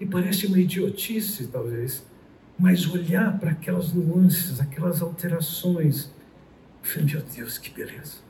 [0.00, 2.06] E parece uma idiotice, talvez,
[2.58, 6.10] mas olhar para aquelas nuances, aquelas alterações,
[6.82, 8.27] eu falei, meu Deus, que beleza.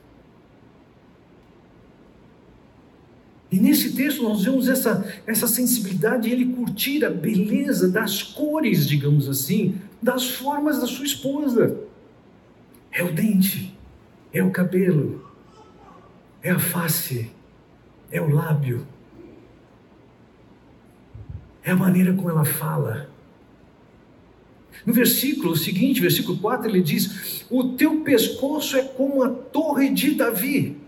[3.51, 9.27] E nesse texto nós vemos essa, essa sensibilidade, ele curtir a beleza das cores, digamos
[9.27, 11.77] assim, das formas da sua esposa.
[12.91, 13.75] É o dente,
[14.31, 15.25] é o cabelo,
[16.43, 17.31] é a face,
[18.11, 18.85] é o lábio,
[21.63, 23.09] é a maneira como ela fala.
[24.85, 30.15] No versículo seguinte, versículo 4, ele diz: O teu pescoço é como a torre de
[30.15, 30.78] Davi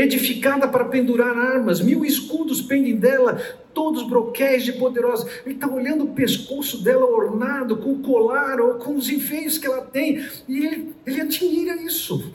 [0.00, 3.40] edificada para pendurar armas, mil escudos pendem dela,
[3.74, 5.28] todos broquéis de poderosa.
[5.44, 9.66] Ele está olhando o pescoço dela ornado com o colar ou com os enfeios que
[9.66, 12.32] ela tem, e ele, ele admira isso.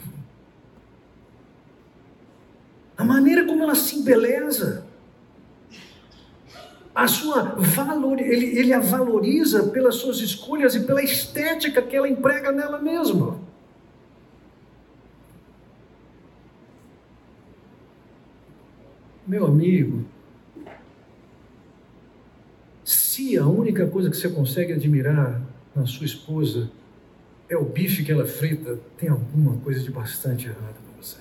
[2.97, 4.85] A maneira como ela se embeleza.
[6.93, 12.07] a sua valor, ele, ele a valoriza pelas suas escolhas e pela estética que ela
[12.07, 13.44] emprega nela mesma.
[19.35, 20.05] Meu amigo,
[22.85, 25.41] se a única coisa que você consegue admirar
[25.75, 26.71] na sua esposa
[27.49, 31.17] é o bife que ela frita, tem alguma coisa de bastante errado com você.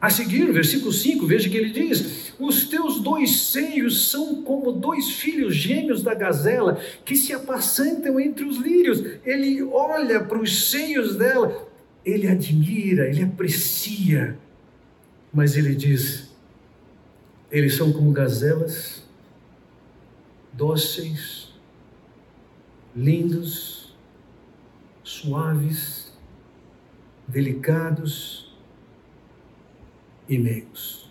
[0.00, 4.72] A seguir, no versículo 5, veja que ele diz: Os teus dois seios são como
[4.72, 9.04] dois filhos gêmeos da gazela que se apacentam entre os lírios.
[9.26, 11.67] Ele olha para os seios dela,
[12.04, 14.38] ele admira, ele aprecia,
[15.32, 16.30] mas ele diz:
[17.50, 19.04] Eles são como gazelas,
[20.52, 21.52] dóceis,
[22.94, 23.94] lindos,
[25.02, 26.12] suaves,
[27.26, 28.56] delicados
[30.28, 31.08] e meigos.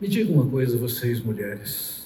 [0.00, 1.99] Me diga uma coisa, vocês mulheres.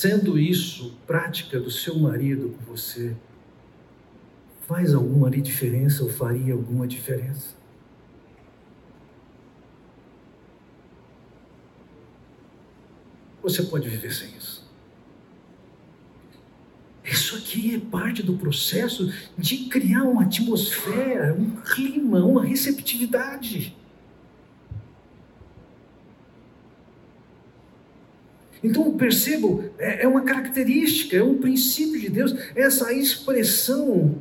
[0.00, 3.16] Sendo isso prática do seu marido com você,
[4.64, 7.56] faz alguma diferença ou faria alguma diferença?
[13.42, 14.70] você pode viver sem isso.
[17.02, 23.77] Isso aqui é parte do processo de criar uma atmosfera, um clima, uma receptividade.
[28.62, 34.16] Então, percebo, é, é uma característica, é um princípio de Deus, essa expressão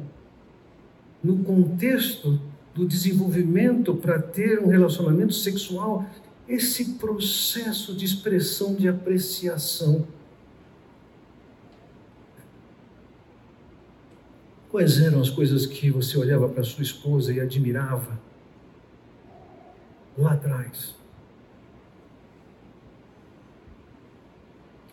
[1.24, 2.40] no contexto
[2.74, 6.06] do desenvolvimento para ter um relacionamento sexual
[6.48, 10.08] esse processo de expressão de apreciação.
[14.70, 18.20] Quais eram as coisas que você olhava para sua esposa e admirava
[20.18, 20.97] lá atrás?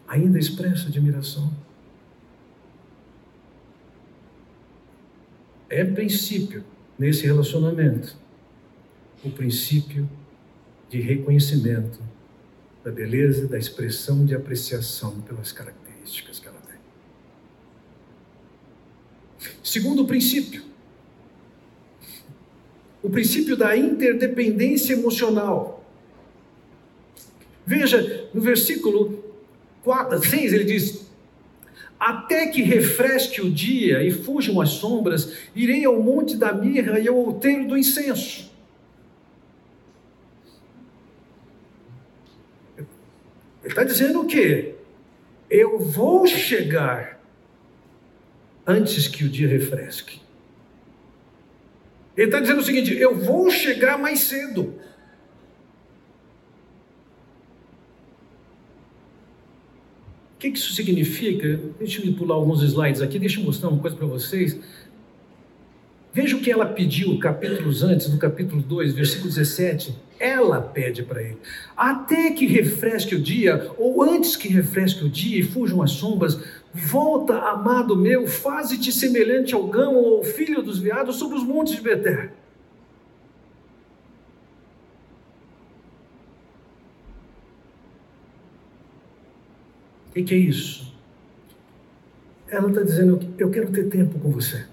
[0.06, 1.52] Ainda expressa admiração?
[5.68, 6.62] É princípio
[6.98, 8.16] nesse relacionamento
[9.24, 10.08] o princípio
[10.90, 11.98] de reconhecimento
[12.84, 16.78] da beleza, da expressão de apreciação pelas características que ela tem.
[19.62, 20.62] Segundo princípio,
[23.02, 25.84] o princípio da interdependência emocional.
[27.66, 29.23] Veja, no versículo
[29.84, 31.06] 4, 6, ele diz:
[32.00, 37.06] Até que refresque o dia e fujam as sombras, irei ao monte da mirra e
[37.06, 38.50] ao outeiro do incenso.
[42.76, 44.74] Ele está dizendo o quê?
[45.48, 47.20] Eu vou chegar
[48.66, 50.20] antes que o dia refresque.
[52.16, 54.78] Ele está dizendo o seguinte: eu vou chegar mais cedo.
[60.44, 61.58] O que isso significa?
[61.78, 64.60] Deixa eu pular alguns slides aqui, deixa eu mostrar uma coisa para vocês.
[66.12, 69.96] Veja o que ela pediu capítulos antes, no capítulo 2, versículo 17.
[70.20, 71.38] Ela pede para ele:
[71.74, 76.38] até que refresque o dia, ou antes que refresque o dia e fujam as sombras,
[76.74, 81.80] volta, amado meu, faze-te semelhante ao gão ou filho dos veados sobre os montes de
[81.80, 82.30] Beté.
[90.14, 90.94] Que, que é isso?
[92.48, 94.66] Ela está dizendo: Eu quero ter tempo com você.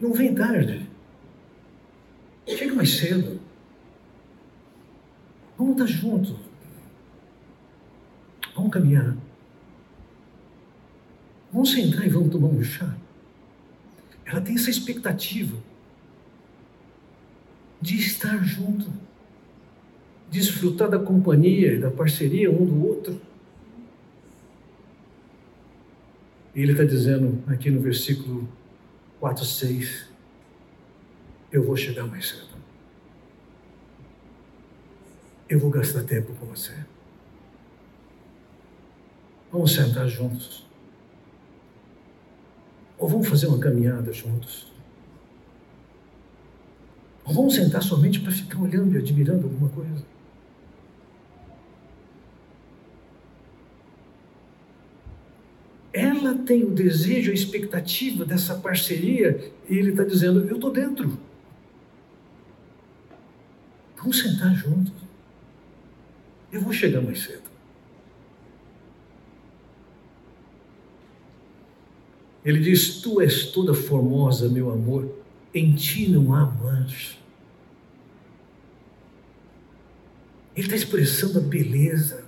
[0.00, 0.88] Não vem tarde.
[2.46, 3.40] Chega mais cedo.
[5.58, 6.36] Vamos estar juntos.
[8.54, 9.16] Vamos caminhar.
[11.52, 12.96] Vamos sentar e vamos tomar um chá.
[14.24, 15.56] Ela tem essa expectativa
[17.80, 18.92] de estar junto,
[20.30, 23.20] desfrutar da companhia e da parceria um do outro.
[26.54, 28.48] E ele está dizendo aqui no versículo
[29.20, 30.06] 4, 6.
[31.52, 32.48] Eu vou chegar mais cedo.
[35.48, 36.74] Eu vou gastar tempo com você.
[39.50, 40.66] Vamos sentar juntos.
[42.98, 44.70] Ou vamos fazer uma caminhada juntos.
[47.24, 50.17] Ou vamos sentar somente para ficar olhando e admirando alguma coisa.
[56.28, 61.18] ela tem o desejo, a expectativa dessa parceria, e ele está dizendo: Eu estou dentro.
[63.96, 64.92] Vamos sentar juntos.
[66.52, 67.48] Eu vou chegar mais cedo.
[72.44, 75.10] Ele diz: Tu és toda formosa, meu amor,
[75.54, 77.16] em ti não há mancha.
[80.54, 82.24] Ele está expressando a beleza,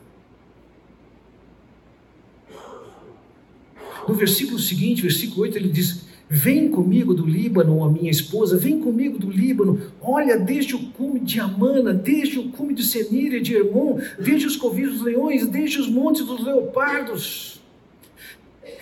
[4.10, 8.80] No versículo seguinte, versículo 8, ele diz: Vem comigo do Líbano, a minha esposa, vem
[8.80, 9.80] comigo do Líbano.
[10.00, 14.48] Olha, desde o cume de Amana, desde o cume de Senir e de Hermon, veja
[14.48, 17.60] os covis dos leões, desde os montes dos leopardos.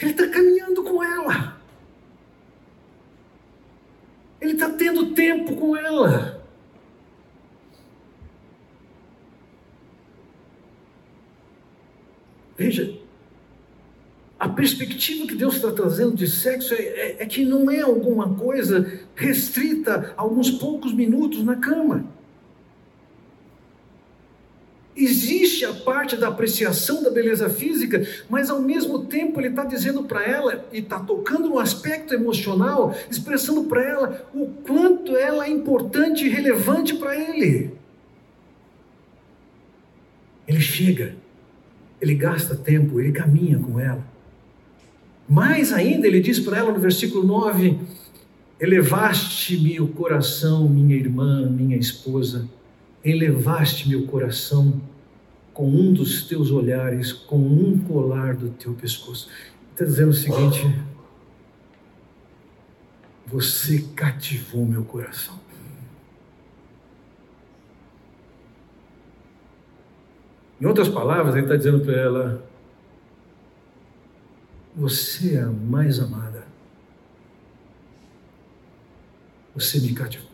[0.00, 1.60] Ele está caminhando com ela.
[4.40, 6.42] Ele está tendo tempo com ela.
[12.56, 12.97] Veja,
[14.38, 18.34] a perspectiva que Deus está trazendo de sexo é, é, é, que não é alguma
[18.34, 22.04] coisa restrita a alguns poucos minutos na cama.
[24.94, 30.04] Existe a parte da apreciação da beleza física, mas ao mesmo tempo ele está dizendo
[30.04, 35.50] para ela, e está tocando no aspecto emocional, expressando para ela o quanto ela é
[35.50, 37.72] importante e relevante para ele.
[40.48, 41.14] Ele chega,
[42.00, 44.07] ele gasta tempo, ele caminha com ela.
[45.28, 47.78] Mais ainda, ele diz para ela no versículo 9:
[48.58, 52.48] Elevaste-me o coração, minha irmã, minha esposa,
[53.04, 54.80] elevaste-me o coração
[55.52, 59.28] com um dos teus olhares, com um colar do teu pescoço.
[59.72, 60.74] Está dizendo o seguinte:
[63.26, 65.38] Você cativou meu coração.
[70.60, 72.47] Em outras palavras, ele está dizendo para ela:
[74.78, 76.46] você é a mais amada.
[79.54, 80.28] Você me cativou.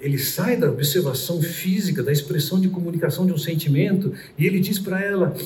[0.00, 4.78] Ele sai da observação física, da expressão de comunicação de um sentimento, e ele diz
[4.78, 5.36] para ela: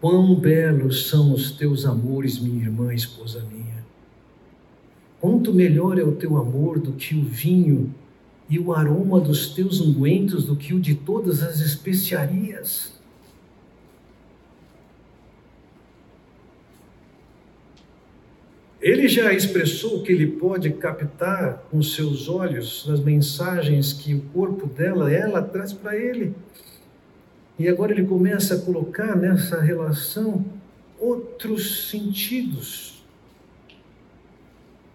[0.00, 3.84] Quão belos são os teus amores, minha irmã, esposa minha.
[5.20, 7.92] Quanto melhor é o teu amor do que o vinho
[8.48, 12.96] e o aroma dos teus ungüentos do que o de todas as especiarias.
[18.80, 24.68] Ele já expressou que ele pode captar com seus olhos as mensagens que o corpo
[24.68, 26.32] dela, ela traz para ele.
[27.58, 30.44] E agora ele começa a colocar nessa relação
[31.00, 33.04] outros sentidos.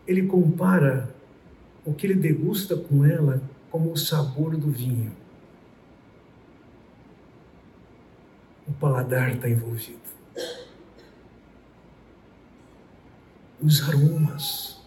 [0.08, 1.11] Ele compara
[1.86, 5.12] o que ele degusta com ela como o sabor do vinho.
[8.68, 10.00] O paladar está envolvido.
[13.62, 14.80] Os aromas.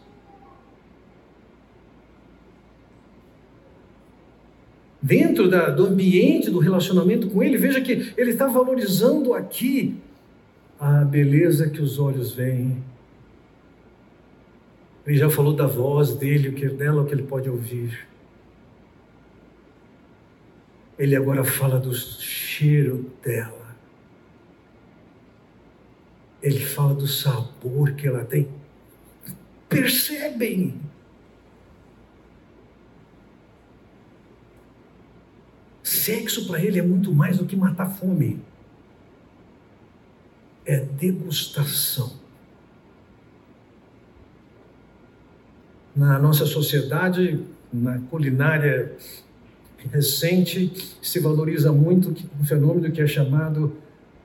[5.00, 10.00] Dentro da, do ambiente do relacionamento com ele, veja que ele está valorizando aqui
[10.80, 12.82] a beleza que os olhos veem,
[15.06, 18.06] ele já falou da voz dele, o que dela, o que ele pode ouvir.
[20.98, 23.76] Ele agora fala do cheiro dela.
[26.42, 28.48] Ele fala do sabor que ela tem.
[29.68, 30.80] Percebem?
[35.82, 38.42] Sexo para ele é muito mais do que matar fome.
[40.64, 42.23] É degustação.
[45.94, 47.40] Na nossa sociedade,
[47.72, 48.92] na culinária
[49.92, 53.76] recente, se valoriza muito um fenômeno que é chamado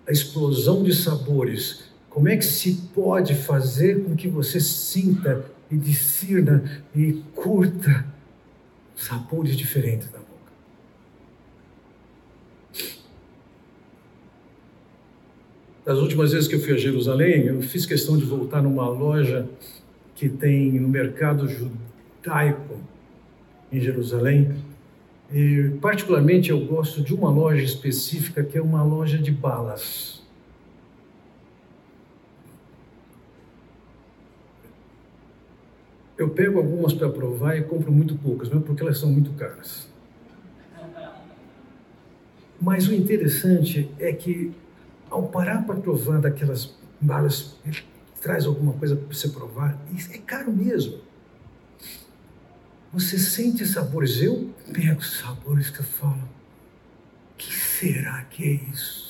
[0.08, 1.84] a explosão de sabores.
[2.10, 8.06] Como é que se pode fazer com que você sinta e discirna e curta
[8.96, 10.30] sabores diferentes da boca?
[15.86, 19.48] Das últimas vezes que eu fui a Jerusalém, eu fiz questão de voltar numa loja
[20.20, 22.78] que tem no mercado judaico
[23.72, 24.54] em Jerusalém.
[25.32, 30.22] E, particularmente, eu gosto de uma loja específica que é uma loja de balas.
[36.18, 39.88] Eu pego algumas para provar e compro muito poucas, mesmo porque elas são muito caras.
[42.60, 44.52] Mas o interessante é que,
[45.10, 47.58] ao parar para provar daquelas balas
[48.20, 49.80] traz alguma coisa para você provar.
[50.12, 51.00] É caro mesmo.
[52.92, 54.22] Você sente sabores.
[54.22, 56.28] Eu pego sabores que eu falo.
[57.38, 59.10] que será que é isso?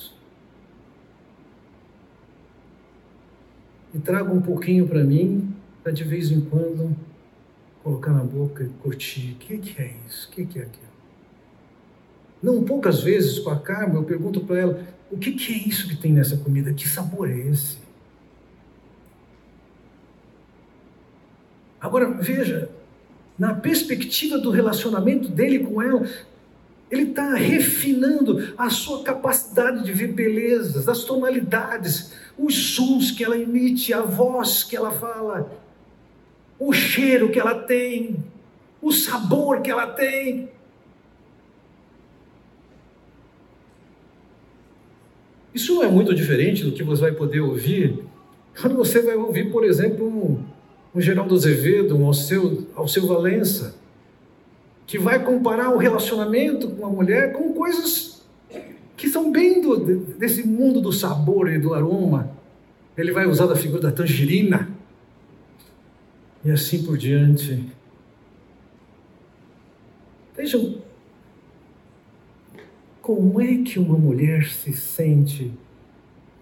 [3.93, 6.95] E trago um pouquinho para mim, para de vez em quando
[7.83, 9.31] colocar na boca e curtir.
[9.33, 10.27] O que, que é isso?
[10.27, 10.89] O que, que é aquilo?
[12.41, 15.87] Não poucas vezes com a Carmen, eu pergunto para ela: o que, que é isso
[15.87, 16.71] que tem nessa comida?
[16.73, 17.77] Que sabor é esse?
[21.79, 22.69] Agora, veja,
[23.37, 26.07] na perspectiva do relacionamento dele com ela,
[26.91, 33.37] ele está refinando a sua capacidade de ver belezas, as tonalidades, os sons que ela
[33.37, 35.51] emite, a voz que ela fala,
[36.57, 38.17] o cheiro que ela tem,
[38.81, 40.49] o sabor que ela tem.
[45.53, 48.03] Isso não é muito diferente do que você vai poder ouvir
[48.59, 50.43] quando você vai ouvir, por exemplo, um,
[50.93, 53.75] um Geraldo Azevedo, um Alceu, Alceu Valença,
[54.87, 58.23] que vai comparar o relacionamento com a mulher com coisas
[58.97, 62.31] que são bem do, desse mundo do sabor e do aroma.
[62.97, 64.67] Ele vai usar da figura da tangerina
[66.43, 67.63] e assim por diante.
[70.35, 70.81] Vejam
[73.01, 75.51] como é que uma mulher se sente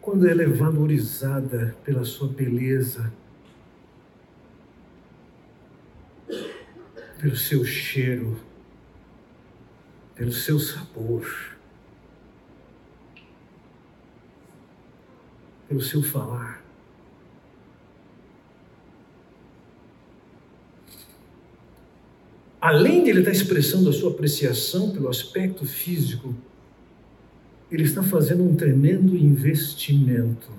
[0.01, 3.11] quando ela é valorizada pela sua beleza,
[7.19, 8.39] pelo seu cheiro,
[10.15, 11.57] pelo seu sabor,
[15.67, 16.67] pelo seu falar.
[22.67, 26.35] além de ele estar expressando a sua apreciação pelo aspecto físico,
[27.71, 30.49] ele está fazendo um tremendo investimento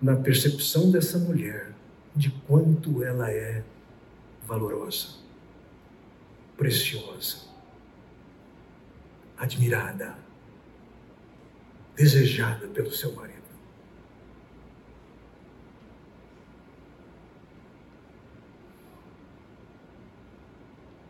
[0.00, 1.72] na percepção dessa mulher
[2.14, 3.64] de quanto ela é
[4.46, 5.16] valorosa,
[6.56, 7.48] preciosa,
[9.36, 10.16] admirada,
[11.96, 13.34] desejada pelo seu marido.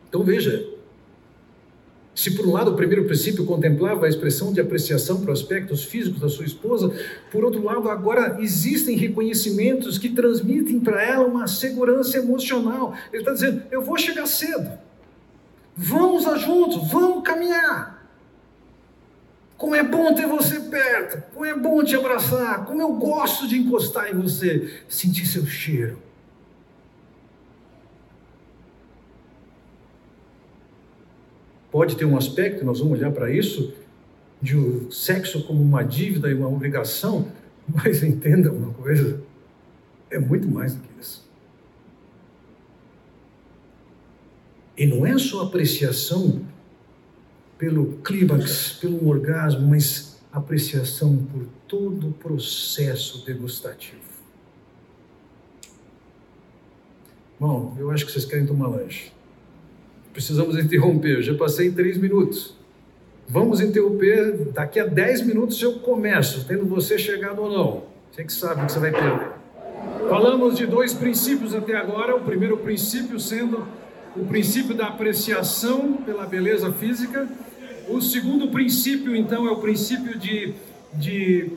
[0.08, 0.73] Então veja,
[2.24, 6.20] se por um lado o primeiro princípio contemplava a expressão de apreciação para aspectos físicos
[6.20, 6.90] da sua esposa,
[7.30, 12.96] por outro lado agora existem reconhecimentos que transmitem para ela uma segurança emocional.
[13.12, 14.72] Ele está dizendo: eu vou chegar cedo,
[15.76, 18.08] vamos lá juntos, vamos caminhar.
[19.58, 23.58] Como é bom ter você perto, como é bom te abraçar, como eu gosto de
[23.58, 25.98] encostar em você, sentir seu cheiro.
[31.74, 33.74] Pode ter um aspecto, nós vamos olhar para isso,
[34.40, 37.26] de o sexo como uma dívida e uma obrigação,
[37.66, 39.20] mas entenda uma coisa,
[40.08, 41.28] é muito mais do que isso.
[44.76, 46.46] E não é só apreciação
[47.58, 54.00] pelo clímax, pelo orgasmo, mas apreciação por todo o processo degustativo.
[57.40, 59.12] Bom, eu acho que vocês querem tomar lanche.
[60.14, 61.16] Precisamos interromper.
[61.16, 62.54] Eu já passei três minutos.
[63.28, 64.52] Vamos interromper.
[64.54, 67.82] Daqui a dez minutos eu começo, tendo você chegado ou não.
[68.12, 69.32] Você que sabe o que você vai perder.
[70.08, 72.14] Falamos de dois princípios até agora.
[72.14, 73.66] O primeiro princípio sendo
[74.16, 77.28] o princípio da apreciação pela beleza física.
[77.88, 80.54] O segundo princípio, então, é o princípio de,
[80.94, 81.50] de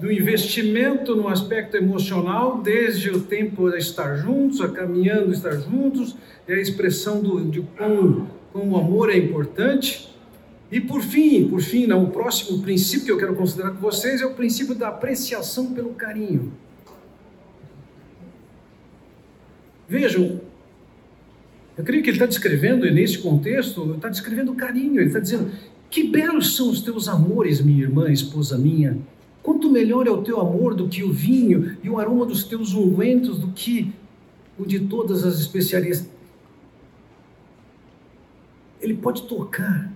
[0.00, 6.16] do investimento no aspecto emocional, desde o tempo de estar juntos, a caminhando, estar juntos,
[6.48, 10.12] é a expressão do, de como, como o amor é importante.
[10.70, 14.22] E por fim, por fim, não, o próximo princípio que eu quero considerar com vocês
[14.22, 16.52] é o princípio da apreciação pelo carinho.
[19.88, 20.40] Vejam,
[21.76, 25.50] eu creio que ele está descrevendo, nesse contexto, está descrevendo o carinho, ele está dizendo:
[25.90, 28.98] que belos são os teus amores, minha irmã, esposa minha
[29.42, 32.74] Quanto melhor é o teu amor do que o vinho, e o aroma dos teus
[32.74, 33.92] ungüentos do que
[34.58, 36.08] o de todas as especiarias.
[38.80, 39.92] Ele pode tocar.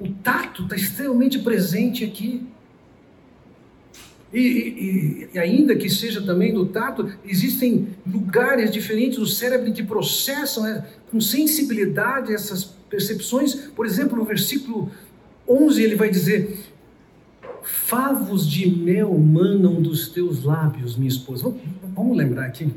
[0.00, 2.46] O tato está extremamente presente aqui.
[4.32, 9.82] E, e, e, ainda que seja também do tato, existem lugares diferentes do cérebro que
[9.82, 13.54] processam né, com sensibilidade essas percepções.
[13.54, 14.90] Por exemplo, no versículo
[15.48, 16.58] 11 ele vai dizer:
[17.66, 21.52] favos de mel manam dos teus lábios, minha esposa.
[21.94, 22.72] Vamos, lembrar aqui.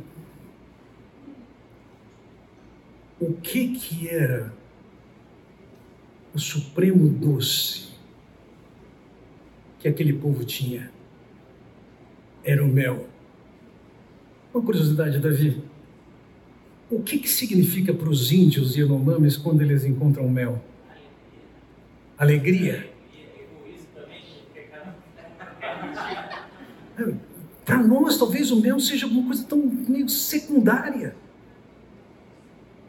[3.19, 4.51] O que que era
[6.33, 7.89] o supremo doce
[9.79, 10.91] que aquele povo tinha?
[12.43, 13.07] Era o mel.
[14.53, 15.61] Uma curiosidade, Davi.
[16.89, 20.59] O que, que significa para os índios e Yanomamis quando eles encontram mel?
[22.17, 22.89] Alegria.
[27.65, 31.15] Para nós, talvez o mel seja alguma coisa tão meio secundária.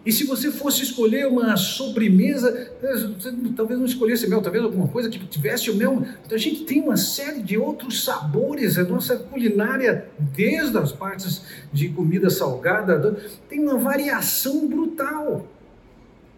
[0.05, 5.11] E se você fosse escolher uma sobremesa, você talvez não escolhesse mel, talvez alguma coisa
[5.11, 6.03] que tivesse o mel.
[6.25, 11.43] Então a gente tem uma série de outros sabores, a nossa culinária, desde as partes
[11.71, 15.47] de comida salgada, tem uma variação brutal.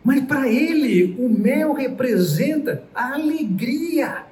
[0.03, 4.27] Mas para ele, o mel representa a alegria.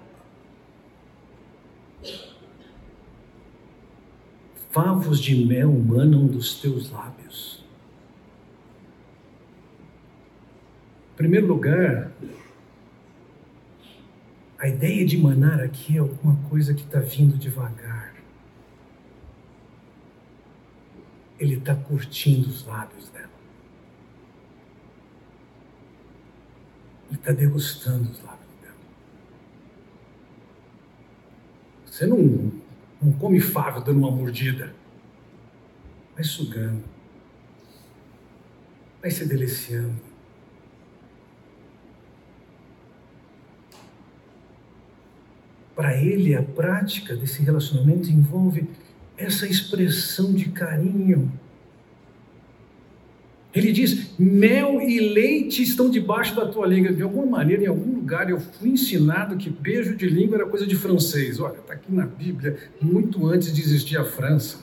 [4.71, 7.61] Favos de mel manam dos teus lábios.
[11.21, 12.11] primeiro lugar,
[14.59, 18.15] a ideia de manar aqui é alguma coisa que está vindo devagar.
[21.39, 23.29] Ele está curtindo os lábios dela.
[27.11, 28.77] Ele está degustando os lábios dela.
[31.85, 32.51] Você não,
[33.01, 34.75] não come favo dando uma mordida.
[36.15, 36.85] Vai sugando.
[39.01, 40.11] Vai se deliciando.
[45.75, 48.69] Para ele, a prática desse relacionamento envolve
[49.17, 51.33] essa expressão de carinho.
[53.55, 56.93] Ele diz: mel e leite estão debaixo da tua língua.
[56.93, 60.67] De alguma maneira, em algum lugar, eu fui ensinado que beijo de língua era coisa
[60.67, 61.41] de francês.
[61.41, 64.59] Olha, está aqui na Bíblia, muito antes de existir a França.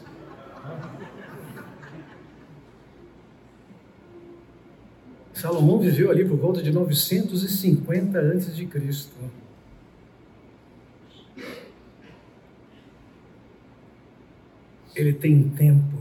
[5.33, 9.13] Salomão viveu ali por volta de 950 antes de Cristo.
[14.97, 15.97] ele tem tempo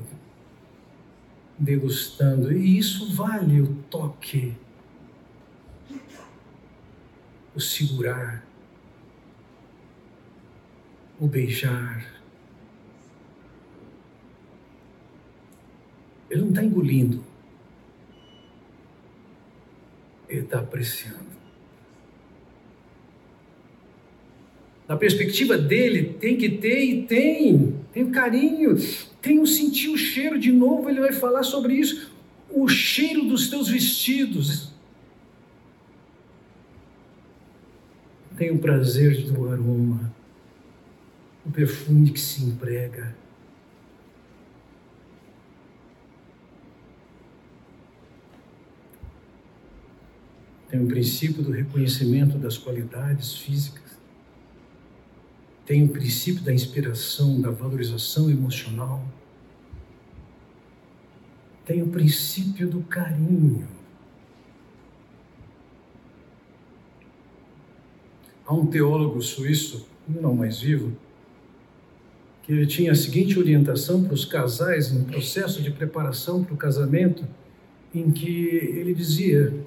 [1.59, 4.54] degustando, e isso vale o toque,
[7.54, 8.46] o segurar,
[11.18, 12.14] o beijar.
[16.28, 17.24] Ele não está engolindo,
[20.28, 21.25] ele está apreciando.
[24.89, 27.76] Na perspectiva dele, tem que ter e tem.
[27.93, 28.76] Tem o carinho,
[29.20, 30.39] tem o sentir o cheiro.
[30.39, 32.12] De novo, ele vai falar sobre isso.
[32.51, 34.72] O cheiro dos teus vestidos.
[38.37, 40.14] Tem o prazer do aroma,
[41.45, 43.16] o perfume que se emprega.
[50.68, 53.86] Tem o princípio do reconhecimento das qualidades físicas
[55.66, 59.04] tem o princípio da inspiração, da valorização emocional,
[61.64, 63.66] tem o princípio do carinho.
[68.46, 70.96] Há um teólogo suíço, não mais vivo,
[72.44, 76.56] que ele tinha a seguinte orientação para os casais no processo de preparação para o
[76.56, 77.26] casamento,
[77.92, 79.65] em que ele dizia: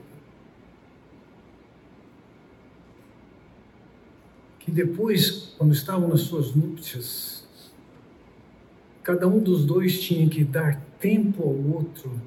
[4.70, 7.44] E depois, quando estavam nas suas núpcias,
[9.02, 12.22] cada um dos dois tinha que dar tempo ao outro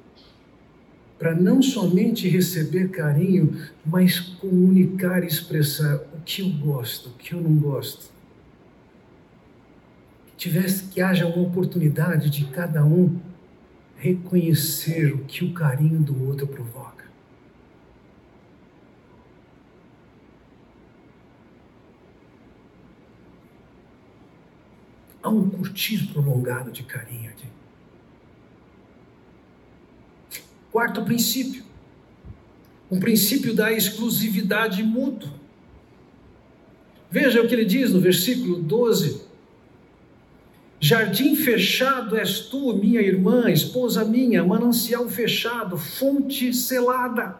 [1.17, 7.33] para não somente receber carinho, mas comunicar e expressar o que eu gosto, o que
[7.33, 8.11] eu não gosto.
[10.27, 13.21] Que tivesse que haja uma oportunidade de cada um
[13.95, 17.02] reconhecer o que o carinho do outro provoca.
[25.23, 27.47] Há um curtir prolongado de carinho aqui.
[30.69, 31.63] Quarto princípio.
[32.91, 35.31] Um princípio da exclusividade mútua.
[37.09, 39.21] Veja o que ele diz no versículo 12.
[40.79, 47.39] Jardim fechado és tu, minha irmã, esposa minha, manancial fechado, fonte selada.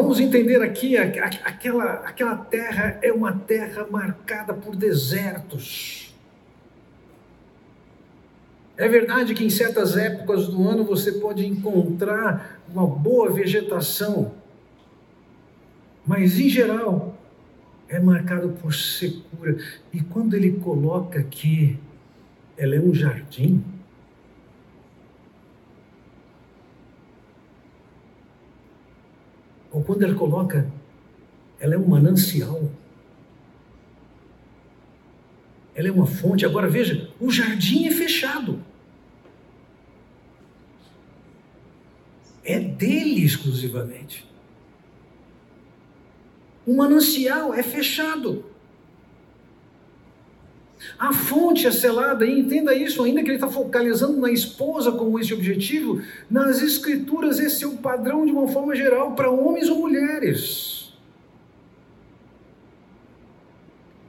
[0.00, 6.14] Vamos entender aqui, aquela, aquela terra é uma terra marcada por desertos.
[8.76, 14.30] É verdade que em certas épocas do ano você pode encontrar uma boa vegetação,
[16.06, 17.18] mas em geral
[17.88, 19.58] é marcado por secura.
[19.92, 21.76] E quando ele coloca que
[22.56, 23.64] ela é um jardim,
[29.78, 30.68] ou quando ele coloca,
[31.60, 32.68] ela é um manancial.
[35.72, 36.44] Ela é uma fonte.
[36.44, 38.60] Agora veja, o jardim é fechado.
[42.42, 44.28] É dele exclusivamente.
[46.66, 48.46] O manancial é fechado.
[50.98, 55.18] A fonte é selada, e entenda isso, ainda que ele está focalizando na esposa como
[55.20, 59.78] esse objetivo, nas escrituras esse é o padrão de uma forma geral para homens ou
[59.78, 60.92] mulheres.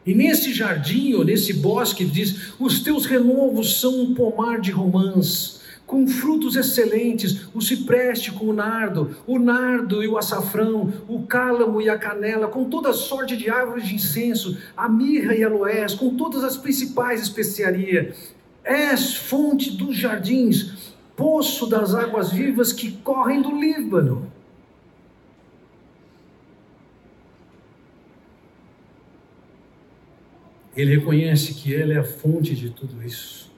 [0.04, 5.59] E nesse jardim, ou nesse bosque, diz: os teus renovos são um pomar de romãs
[5.90, 11.82] com frutos excelentes, o cipreste com o nardo, o nardo e o açafrão, o cálamo
[11.82, 16.16] e a canela, com toda sorte de árvores de incenso, a mirra e aloés, com
[16.16, 18.36] todas as principais especiarias.
[18.64, 24.32] És fonte dos jardins, poço das águas vivas que correm do Líbano.
[30.78, 33.49] Ele reconhece que ele é a fonte de tudo isso.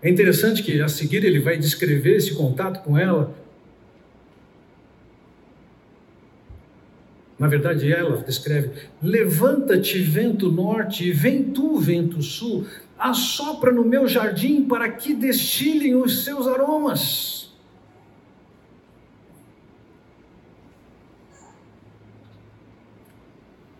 [0.00, 3.34] É interessante que a seguir ele vai descrever esse contato com ela.
[7.38, 8.70] Na verdade, ela descreve:
[9.02, 12.66] Levanta-te, vento norte, e vem tu, vento sul,
[12.98, 17.52] assopra no meu jardim para que destilem os seus aromas.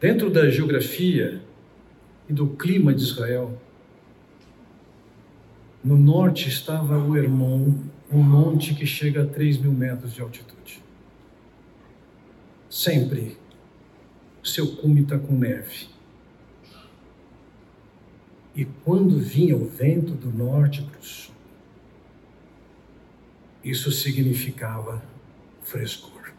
[0.01, 1.43] Dentro da geografia
[2.29, 3.61] e do clima de Israel,
[5.83, 7.75] no norte estava o Hermon,
[8.11, 10.83] um monte que chega a 3 mil metros de altitude.
[12.69, 13.37] Sempre
[14.43, 15.89] seu cume está com neve.
[18.55, 21.35] E quando vinha o vento do norte para o sul,
[23.63, 25.03] isso significava
[25.63, 26.33] frescor.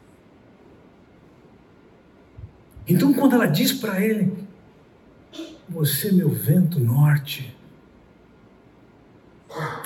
[2.88, 4.34] Então, quando ela diz para ele:
[5.70, 7.56] Você, meu vento norte,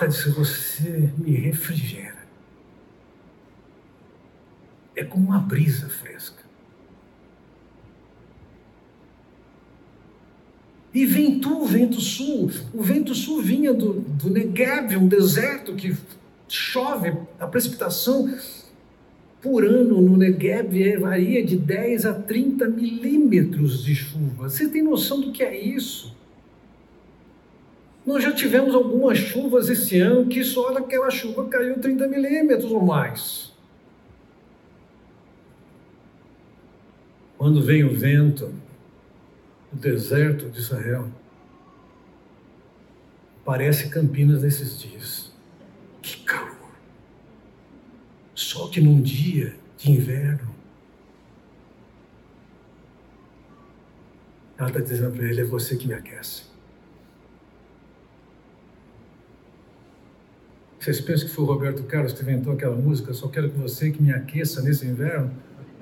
[0.08, 2.24] Dizendo, você me refrigera.
[4.96, 6.44] É como uma brisa fresca.
[10.94, 12.52] E vem tu, vento sul.
[12.74, 15.98] O vento sul vinha do, do Negev, um deserto que
[16.48, 18.32] chove, a precipitação
[19.42, 24.48] por ano no Negev é, varia de 10 a 30 milímetros de chuva.
[24.48, 26.16] Você tem noção do que é isso?
[28.06, 32.86] Nós já tivemos algumas chuvas esse ano que só naquela chuva caiu 30 milímetros ou
[32.86, 33.54] mais.
[37.38, 38.54] Quando vem o vento,
[39.72, 41.10] o deserto de Israel,
[43.46, 45.32] parece Campinas nesses dias.
[46.02, 46.72] Que calor!
[48.36, 50.54] Só que num dia de inverno,
[54.58, 56.53] ela está dizendo para ele: é você que me aquece.
[60.84, 63.14] Vocês pensam que foi o Roberto Carlos que inventou aquela música?
[63.14, 65.32] Só quero que você que me aqueça nesse inverno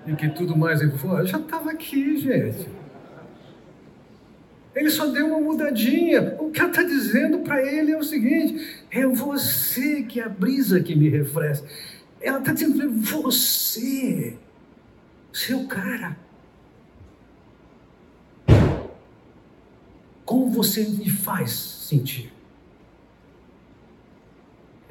[0.05, 1.21] e que tudo mais ele for.
[1.21, 2.69] Eu já estava aqui, gente.
[4.75, 6.35] Ele só deu uma mudadinha.
[6.39, 10.29] O que ela está dizendo para ele é o seguinte: é você que é a
[10.29, 11.67] brisa que me refresca.
[12.21, 14.37] Ela está dizendo você,
[15.33, 16.15] seu cara.
[20.23, 22.31] Como você me faz sentir?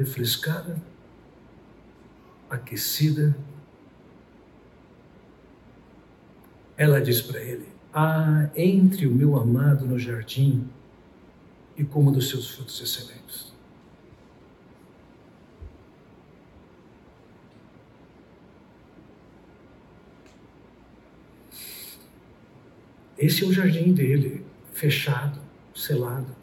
[0.00, 0.80] Refrescada,
[2.48, 3.36] aquecida.
[6.76, 10.66] Ela diz para ele: Ah, entre o meu amado no jardim
[11.76, 13.50] e coma dos seus frutos excelentes.
[23.18, 25.38] Esse é o jardim dele, fechado,
[25.74, 26.39] selado.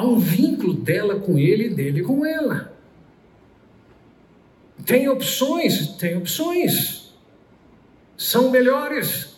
[0.00, 2.74] Há um vínculo dela com ele e dele com ela.
[4.86, 7.12] Tem opções, tem opções.
[8.16, 9.36] São melhores.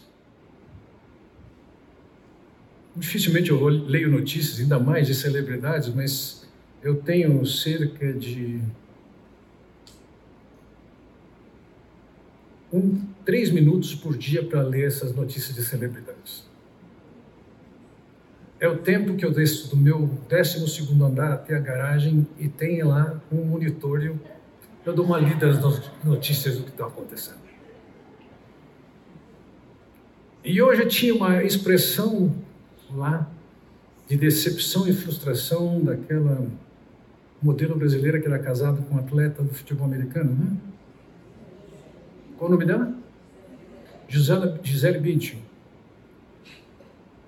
[2.94, 6.48] Dificilmente eu leio notícias, ainda mais de celebridades, mas
[6.80, 8.60] eu tenho cerca de
[12.72, 16.51] um, três minutos por dia para ler essas notícias de celebridades.
[18.62, 22.80] É o tempo que eu desço do meu 12 andar até a garagem e tem
[22.84, 24.20] lá um monitor e eu,
[24.86, 27.40] eu dou uma lida nas notícias do que está acontecendo.
[30.44, 32.32] E hoje tinha uma expressão
[32.94, 33.28] lá
[34.08, 36.46] de decepção e frustração daquela
[37.42, 40.56] modelo brasileira que era casada com um atleta do futebol americano, né?
[42.38, 42.94] Qual o nome dela?
[44.06, 45.51] Gisele, Gisele Bündchen.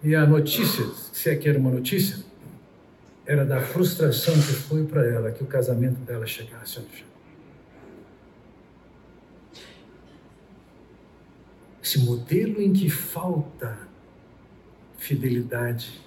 [0.04, 2.22] E a notícia, se é que era uma notícia,
[3.26, 7.14] era da frustração que foi para ela que o casamento dela chegasse ao fim.
[11.94, 13.78] esse modelo em que falta
[14.98, 16.00] fidelidade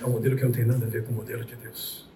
[0.00, 2.08] é um modelo que não tem nada a ver com o modelo de Deus.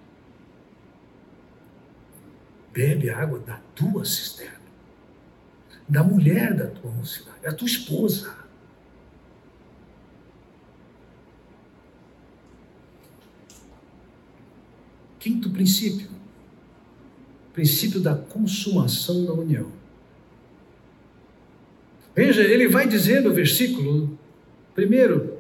[2.72, 4.60] Bebe água da tua cisterna,
[5.88, 8.47] da mulher da tua mocidade, da tua esposa.
[15.28, 16.08] Quinto princípio,
[17.52, 19.66] princípio da consumação da união.
[22.16, 24.18] Veja, ele vai dizer no versículo,
[24.74, 25.34] primeiro,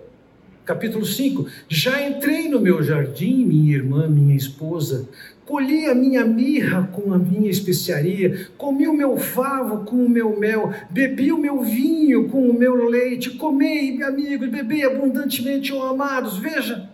[0.62, 5.08] capítulo 5: Já entrei no meu jardim, minha irmã, minha esposa,
[5.46, 10.38] colhi a minha mirra com a minha especiaria, comi o meu favo com o meu
[10.38, 16.36] mel, bebi o meu vinho com o meu leite, comei, amigos, bebi abundantemente, oh amados.
[16.36, 16.90] Veja,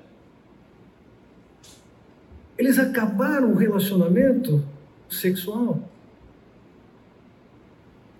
[2.56, 4.64] eles acabaram o relacionamento
[5.08, 5.88] sexual.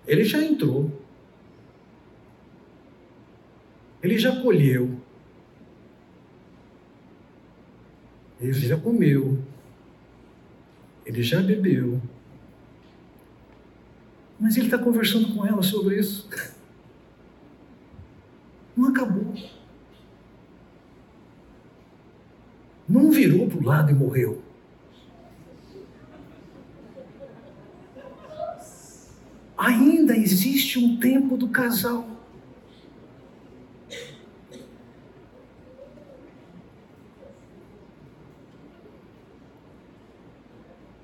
[0.06, 0.90] Ele já entrou.
[4.02, 5.00] Ele já colheu.
[8.40, 9.38] Ele já comeu.
[11.06, 12.00] Ele já bebeu.
[14.38, 16.28] Mas ele está conversando com ela sobre isso.
[18.76, 19.32] Não acabou.
[22.94, 24.40] Não virou para o lado e morreu.
[29.58, 32.08] Ainda existe um tempo do casal.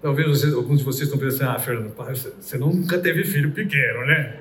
[0.01, 4.41] Talvez você, alguns de vocês estão pensando, ah, Fernando, você nunca teve filho pequeno, né?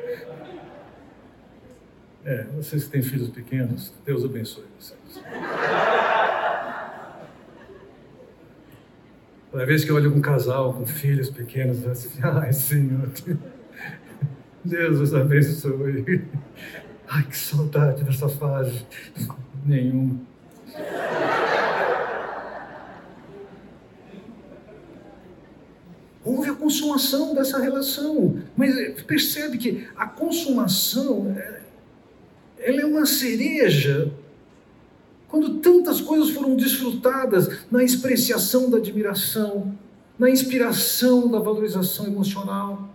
[2.23, 5.23] É, vocês que têm filhos pequenos, Deus abençoe vocês.
[9.51, 13.09] Toda vez que eu olho um casal com filhos pequenos, eu assim, ai Senhor,
[14.63, 16.23] Deus abençoe.
[17.07, 18.85] Ai, que saudade dessa fase.
[19.65, 20.19] Nenhuma.
[26.23, 31.61] Houve a consumação dessa relação, mas percebe que a consumação é,
[32.59, 34.13] ela é uma cereja
[35.29, 39.77] quando tantas coisas foram desfrutadas na expressiação da admiração,
[40.17, 42.89] na inspiração da valorização emocional,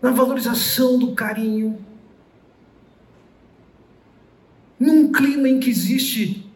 [0.00, 1.84] na valorização do carinho,
[4.78, 6.46] num clima em que existe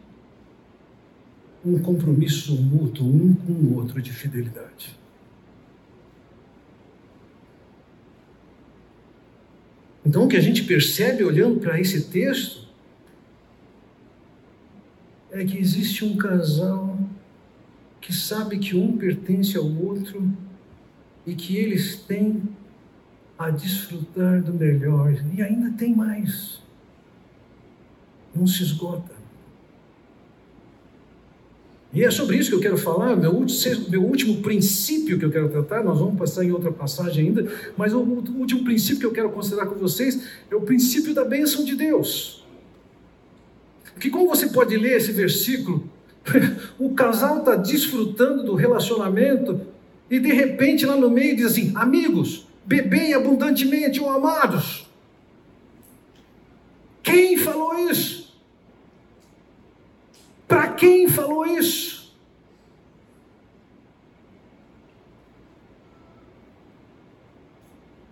[1.64, 4.96] um compromisso mútuo um com o outro de fidelidade.
[10.06, 12.61] Então, o que a gente percebe olhando para esse texto
[15.32, 16.98] é que existe um casal
[18.00, 20.30] que sabe que um pertence ao outro
[21.26, 22.42] e que eles têm
[23.38, 26.60] a desfrutar do melhor e ainda tem mais.
[28.34, 29.22] Não se esgota.
[31.94, 35.30] E é sobre isso que eu quero falar, meu último, meu último princípio que eu
[35.30, 39.12] quero tratar, nós vamos passar em outra passagem ainda, mas o último princípio que eu
[39.12, 42.41] quero considerar com vocês é o princípio da bênção de Deus.
[43.94, 45.88] Porque como você pode ler esse versículo,
[46.78, 49.60] o casal está desfrutando do relacionamento
[50.10, 54.86] e de repente lá no meio diz assim: amigos, bebei abundantemente, ou amados.
[57.02, 58.32] Quem falou isso?
[60.46, 62.14] Para quem falou isso?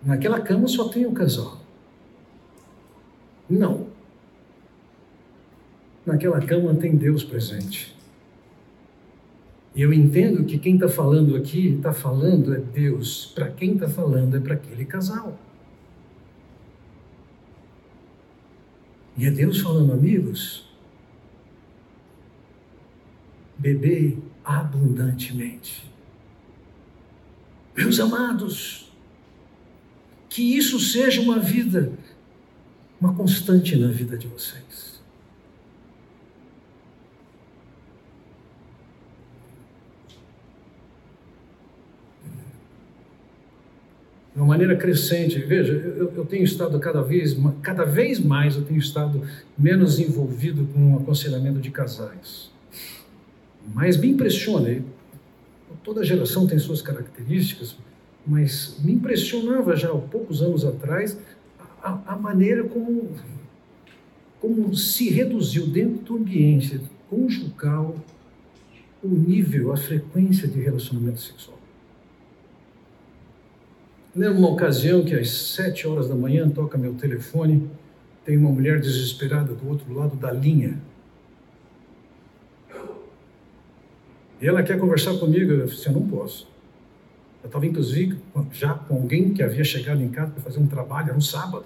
[0.03, 1.59] Naquela cama só tem o casal.
[3.49, 4.00] Não
[6.11, 7.95] naquela cama tem Deus presente.
[9.73, 13.31] E eu entendo que quem está falando aqui, está falando é Deus.
[13.33, 15.39] Para quem está falando é para aquele casal.
[19.17, 20.69] E é Deus falando, amigos,
[23.57, 25.89] bebei abundantemente.
[27.75, 28.91] Meus amados,
[30.27, 31.93] que isso seja uma vida,
[32.99, 34.91] uma constante na vida de vocês.
[44.30, 45.37] de uma maneira crescente.
[45.39, 49.21] Veja, eu, eu, tenho estado cada vez, cada vez mais eu tenho estado
[49.55, 52.49] menos envolvido com o aconselhamento de casais.
[53.73, 54.83] Mas me impressiona,
[55.83, 57.75] toda geração tem suas características,
[58.25, 61.15] mas me impressionava já há poucos anos atrás
[61.83, 63.11] a, a maneira como,
[64.39, 67.95] como se reduziu dentro do ambiente conjugal
[69.03, 71.60] o nível, a frequência de relacionamento sexual.
[74.13, 77.69] Lembro uma ocasião que às sete horas da manhã toca meu telefone,
[78.25, 80.77] tem uma mulher desesperada do outro lado da linha.
[84.41, 85.51] E ela quer conversar comigo.
[85.51, 86.47] Eu disse: Eu não posso.
[87.41, 88.17] Eu estava, inclusive,
[88.51, 91.65] já com alguém que havia chegado em casa para fazer um trabalho, era um sábado.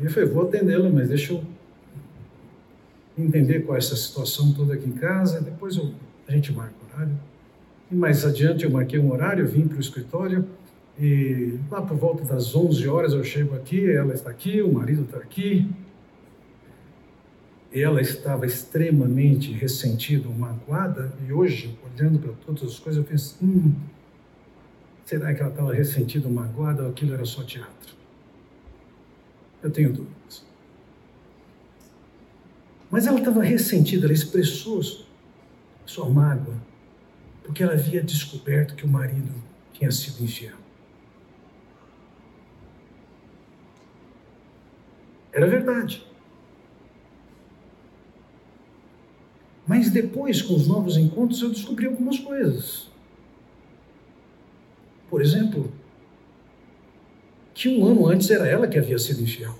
[0.00, 1.44] E eu falei: Vou atendê-la, mas deixa eu
[3.16, 5.40] entender qual é essa situação toda aqui em casa.
[5.40, 5.92] Depois eu,
[6.26, 7.14] a gente marca o horário.
[7.94, 10.44] Mais adiante eu marquei um horário, vim para o escritório.
[10.98, 15.02] E lá por volta das 11 horas eu chego aqui, ela está aqui, o marido
[15.02, 15.70] está aqui.
[17.72, 23.74] Ela estava extremamente ressentida, magoada, e hoje, olhando para todas as coisas, eu penso: hum,
[25.04, 27.94] será que ela estava ressentida, magoada, ou aquilo era só teatro?
[29.62, 30.44] Eu tenho dúvidas.
[32.90, 34.80] Mas ela estava ressentida, ela expressou
[35.84, 36.54] sua mágoa,
[37.44, 39.32] porque ela havia descoberto que o marido
[39.72, 40.56] tinha sido infiel.
[45.32, 46.04] Era verdade.
[49.66, 52.88] Mas depois, com os novos encontros, eu descobri algumas coisas.
[55.10, 55.72] Por exemplo,
[57.52, 59.58] que um ano antes era ela que havia sido infiel.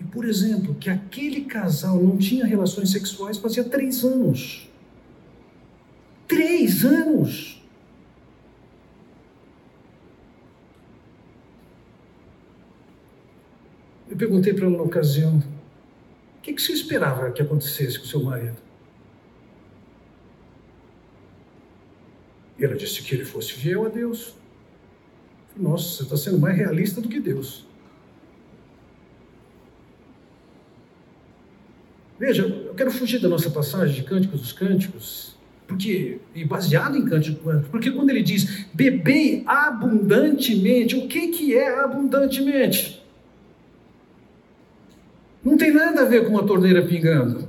[0.00, 4.68] E, por exemplo, que aquele casal não tinha relações sexuais fazia três anos.
[6.64, 7.62] Três anos!
[14.08, 15.42] Eu perguntei para ela na ocasião:
[16.38, 18.56] o que, que você esperava que acontecesse com seu marido?
[22.58, 24.34] E ela disse que ele fosse fiel a Deus.
[25.54, 27.66] Nossa, você está sendo mais realista do que Deus.
[32.18, 35.33] Veja, eu quero fugir da nossa passagem de Cânticos dos Cânticos,
[35.66, 41.28] porque, e baseado em Cânticos dos Cânticos, porque quando ele diz bebei abundantemente, o que,
[41.28, 43.02] que é abundantemente?
[45.42, 47.48] Não tem nada a ver com uma torneira pingando.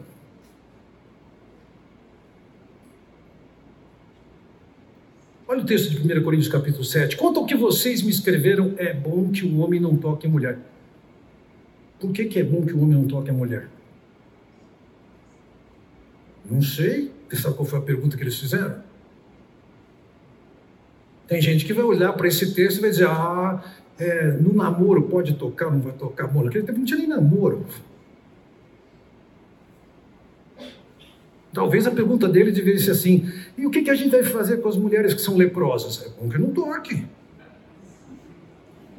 [5.47, 7.15] Olha o texto de 1 Coríntios capítulo 7.
[7.15, 10.57] Quanto ao que vocês me escreveram, é bom que o homem não toque a mulher.
[11.99, 13.69] Por que, que é bom que o homem não toque a mulher?
[16.49, 17.14] Não sei.
[17.29, 18.75] Você sabe qual foi a pergunta que eles fizeram?
[21.27, 23.63] Tem gente que vai olhar para esse texto e vai dizer: ah,
[23.97, 26.27] é, no namoro pode tocar, não vai tocar.
[26.27, 27.65] Bom, naquele tempo não tinha nem namoro.
[31.51, 34.57] Talvez a pergunta dele deveria ser assim: e o que, que a gente deve fazer
[34.57, 36.05] com as mulheres que são leprosas?
[36.05, 37.05] É bom que não toque.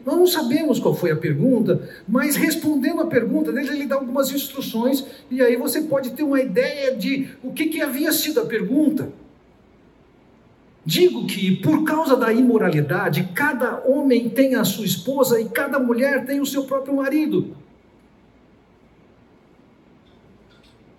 [0.06, 5.04] Nós não sabemos qual foi a pergunta, mas respondendo a pergunta ele dá algumas instruções,
[5.28, 9.08] e aí você pode ter uma ideia de o que, que havia sido a pergunta.
[10.84, 16.24] Digo que, por causa da imoralidade, cada homem tem a sua esposa e cada mulher
[16.24, 17.56] tem o seu próprio marido.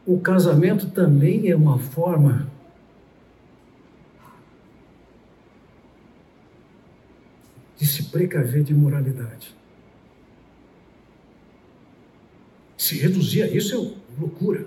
[0.06, 2.46] O casamento também é uma forma
[7.78, 9.56] de se precaver de imoralidade.
[12.76, 14.66] Se reduzir a isso é loucura.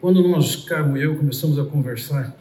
[0.00, 2.36] Quando nós, Carmo e eu, começamos a conversar,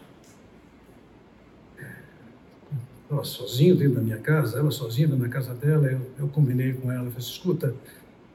[3.10, 6.74] ela sozinho dentro da minha casa, ela sozinha dentro da casa dela, eu, eu combinei
[6.74, 7.74] com ela, falei, escuta,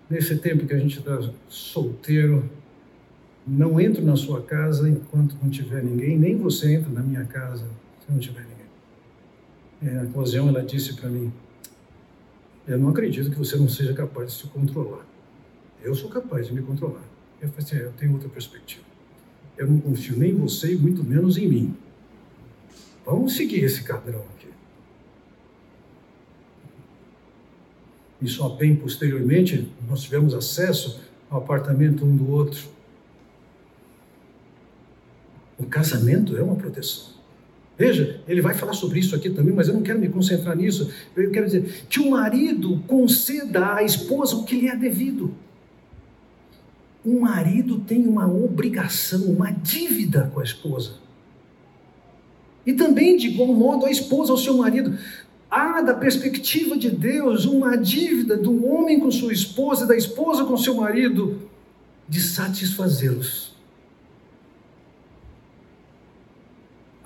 [0.08, 2.48] nesse tempo que a gente está solteiro,
[3.46, 7.66] não entro na sua casa enquanto não tiver ninguém, nem você entra na minha casa
[8.08, 8.66] não tiver ninguém.
[9.82, 11.32] É, na ocasião ela disse para mim,
[12.66, 15.06] eu não acredito que você não seja capaz de se controlar.
[15.82, 17.04] Eu sou capaz de me controlar.
[17.40, 18.84] Eu falei assim, é, eu tenho outra perspectiva.
[19.56, 21.76] Eu não confio nem em você e muito menos em mim.
[23.04, 24.48] Vamos seguir esse cadrão aqui.
[28.20, 31.00] E só bem posteriormente nós tivemos acesso
[31.30, 32.68] ao apartamento um do outro.
[35.56, 37.17] O casamento é uma proteção.
[37.78, 40.90] Veja, ele vai falar sobre isso aqui também, mas eu não quero me concentrar nisso.
[41.16, 45.32] Eu quero dizer que o marido conceda à esposa o que lhe é devido
[47.08, 50.92] o marido tem uma obrigação, uma dívida com a esposa.
[52.66, 54.96] E também, de igual modo, a esposa ao seu marido.
[55.50, 60.56] Há, da perspectiva de Deus, uma dívida do homem com sua esposa, da esposa com
[60.58, 61.40] seu marido,
[62.06, 63.47] de satisfazê-los.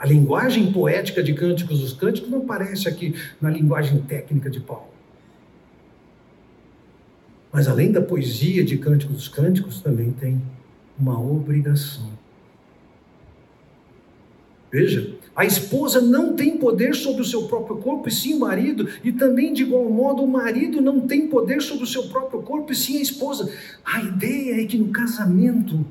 [0.03, 4.89] A linguagem poética de Cânticos dos Cânticos não aparece aqui na linguagem técnica de Paulo.
[7.53, 10.43] Mas além da poesia de Cânticos dos Cânticos, também tem
[10.99, 12.11] uma obrigação.
[14.73, 18.89] Veja, a esposa não tem poder sobre o seu próprio corpo, e sim o marido,
[19.05, 22.73] e também, de igual modo, o marido não tem poder sobre o seu próprio corpo,
[22.73, 23.55] e sim a esposa.
[23.85, 25.87] A ideia é que no casamento,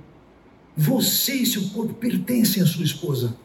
[0.76, 3.38] você e seu corpo pertencem à sua esposa.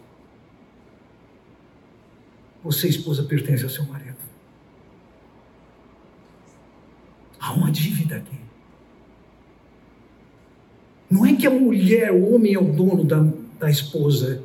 [2.66, 4.16] Você, esposa, pertence ao seu marido.
[7.38, 8.36] Há uma dívida aqui.
[11.08, 13.24] Não é que a mulher, o homem é o dono da,
[13.60, 14.42] da esposa,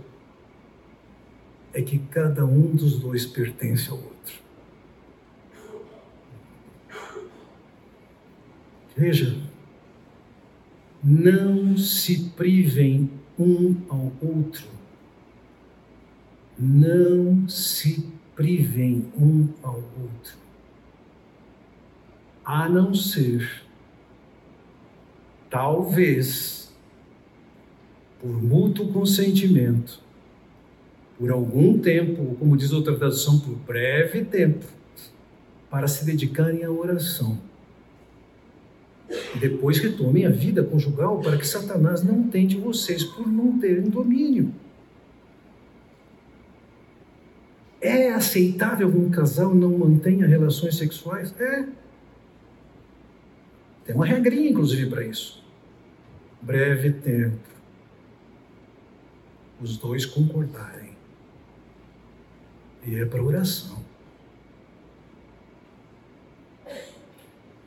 [1.74, 4.39] é que cada um dos dois pertence ao outro.
[8.95, 9.36] Veja,
[11.03, 13.09] não se privem
[13.39, 14.80] um ao outro.
[16.64, 18.05] Não se
[18.36, 20.38] privem um ao outro.
[22.45, 23.64] A não ser,
[25.49, 26.72] talvez,
[28.20, 29.99] por mútuo consentimento,
[31.18, 34.66] por algum tempo, como diz outra tradução, por breve tempo,
[35.68, 37.39] para se dedicarem à oração.
[39.36, 43.89] E depois retomem a vida conjugal para que Satanás não tente vocês por não terem
[43.89, 44.53] domínio.
[47.82, 51.34] É aceitável que um casal não mantenha relações sexuais?
[51.39, 51.65] É.
[53.86, 55.43] Tem uma regrinha, inclusive, para isso.
[56.41, 57.39] Breve tempo.
[59.59, 60.91] Os dois concordarem
[62.86, 63.79] e é para oração.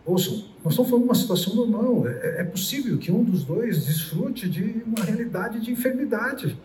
[0.04, 2.06] Ouçam, nós estamos falando de uma situação normal.
[2.08, 6.58] É, é possível que um dos dois desfrute de uma realidade de enfermidade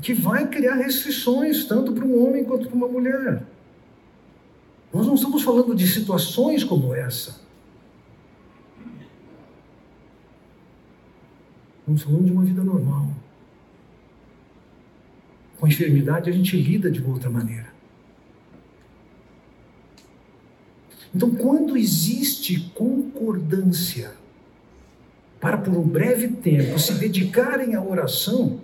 [0.00, 3.42] que vai criar restrições tanto para um homem quanto para uma mulher.
[4.92, 7.40] Nós não estamos falando de situações como essa.
[11.80, 13.08] Estamos falando de uma vida normal.
[15.58, 17.68] Com a enfermidade a gente lida de outra maneira.
[21.14, 24.12] Então, quando existe concordância
[25.40, 28.60] para por um breve tempo se dedicarem à oração,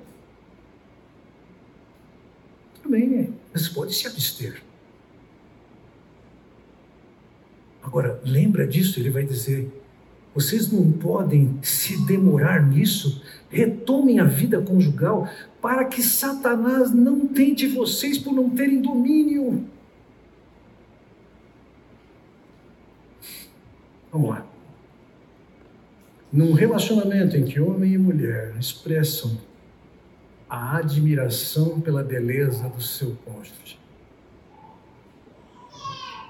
[3.54, 4.60] você pode se abster.
[7.82, 9.70] Agora, lembra disso, ele vai dizer:
[10.34, 13.22] vocês não podem se demorar nisso.
[13.48, 15.28] Retomem a vida conjugal
[15.62, 19.64] para que Satanás não tente vocês por não terem domínio.
[24.10, 24.46] Vamos lá.
[26.32, 29.38] Num relacionamento em que homem e mulher expressam
[30.48, 33.78] a admiração pela beleza do seu cônjuge,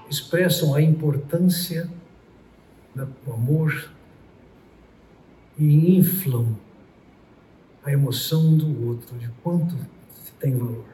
[0.09, 1.89] expressam a importância
[2.93, 3.91] do amor
[5.57, 6.57] e inflam
[7.83, 9.75] a emoção do outro, de quanto
[10.23, 10.85] se tem valor.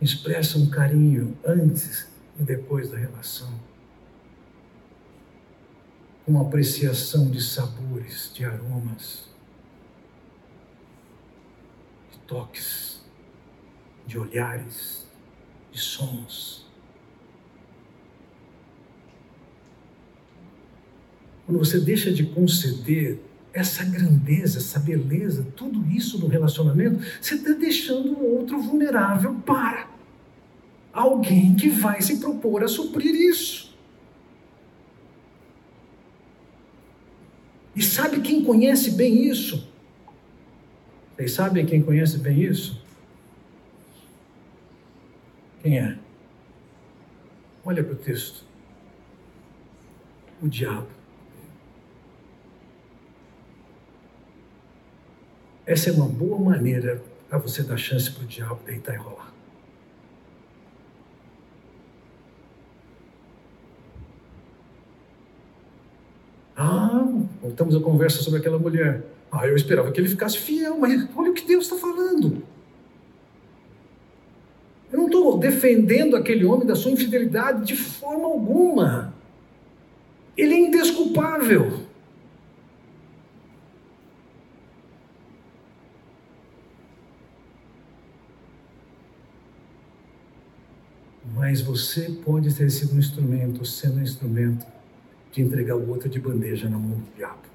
[0.00, 2.06] Expressam carinho antes
[2.38, 3.52] e depois da relação.
[6.24, 9.28] Com apreciação de sabores, de aromas,
[12.12, 13.00] de toques,
[14.06, 15.06] de olhares,
[15.72, 16.66] de sons.
[21.46, 23.18] Quando você deixa de conceder
[23.54, 29.88] essa grandeza, essa beleza, tudo isso no relacionamento, você está deixando o outro vulnerável para
[30.92, 33.74] alguém que vai se propor a suprir isso.
[37.74, 39.67] E sabe quem conhece bem isso?
[41.18, 42.80] Vocês sabem quem conhece bem isso?
[45.60, 45.98] Quem é?
[47.64, 48.44] Olha para o texto.
[50.40, 50.86] O diabo.
[55.66, 59.34] Essa é uma boa maneira para você dar chance para o diabo deitar e rolar.
[66.56, 67.04] Ah,
[67.42, 69.17] voltamos a conversa sobre aquela mulher.
[69.30, 72.42] Ah, eu esperava que ele ficasse fiel, mas olha o que Deus está falando.
[74.90, 79.14] Eu não estou defendendo aquele homem da sua infidelidade de forma alguma.
[80.36, 81.88] Ele é indesculpável.
[91.48, 94.66] mas você pode ter sido um instrumento, sendo um instrumento
[95.32, 97.47] de entregar o outro de bandeja na mão do diabo.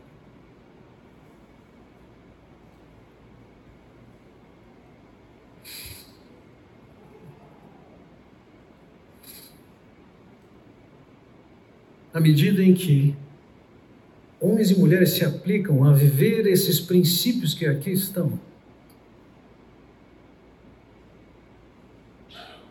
[12.13, 13.15] na medida em que
[14.39, 18.39] homens e mulheres se aplicam a viver esses princípios que aqui estão,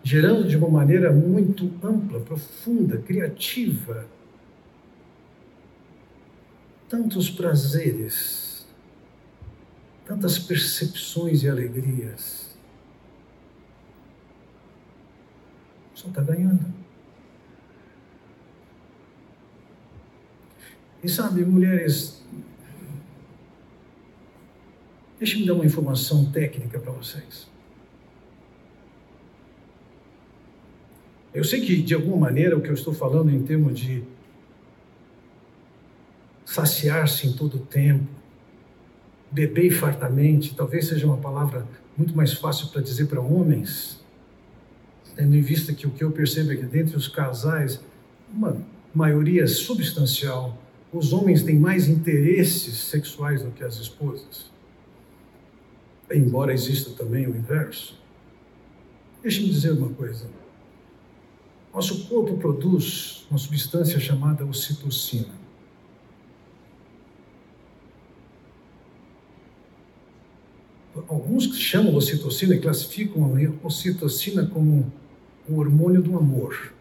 [0.05, 4.07] gerando de uma maneira muito ampla, profunda, criativa,
[6.89, 8.67] tantos prazeres,
[10.07, 12.55] tantas percepções e alegrias.
[15.95, 16.82] Só está ganhando.
[21.03, 22.23] E sabe, mulheres,
[25.19, 27.51] deixe-me dar uma informação técnica para vocês.
[31.35, 34.05] Eu sei que, de alguma maneira, o que eu estou falando em termos de
[36.45, 38.07] saciar-se em todo o tempo,
[39.31, 41.67] beber fartamente, talvez seja uma palavra
[41.97, 44.05] muito mais fácil para dizer para homens,
[45.17, 47.81] tendo em vista que o que eu percebo é que dentre os casais,
[48.33, 48.57] uma
[48.95, 50.62] maioria substancial,
[50.93, 54.51] os homens têm mais interesses sexuais do que as esposas.
[56.11, 57.99] Embora exista também o inverso.
[59.23, 60.29] Deixe-me dizer uma coisa.
[61.73, 65.41] Nosso corpo produz uma substância chamada ocitocina.
[71.09, 74.93] Alguns chamam ocitocina e classificam a ocitocina como
[75.49, 76.75] o hormônio do amor.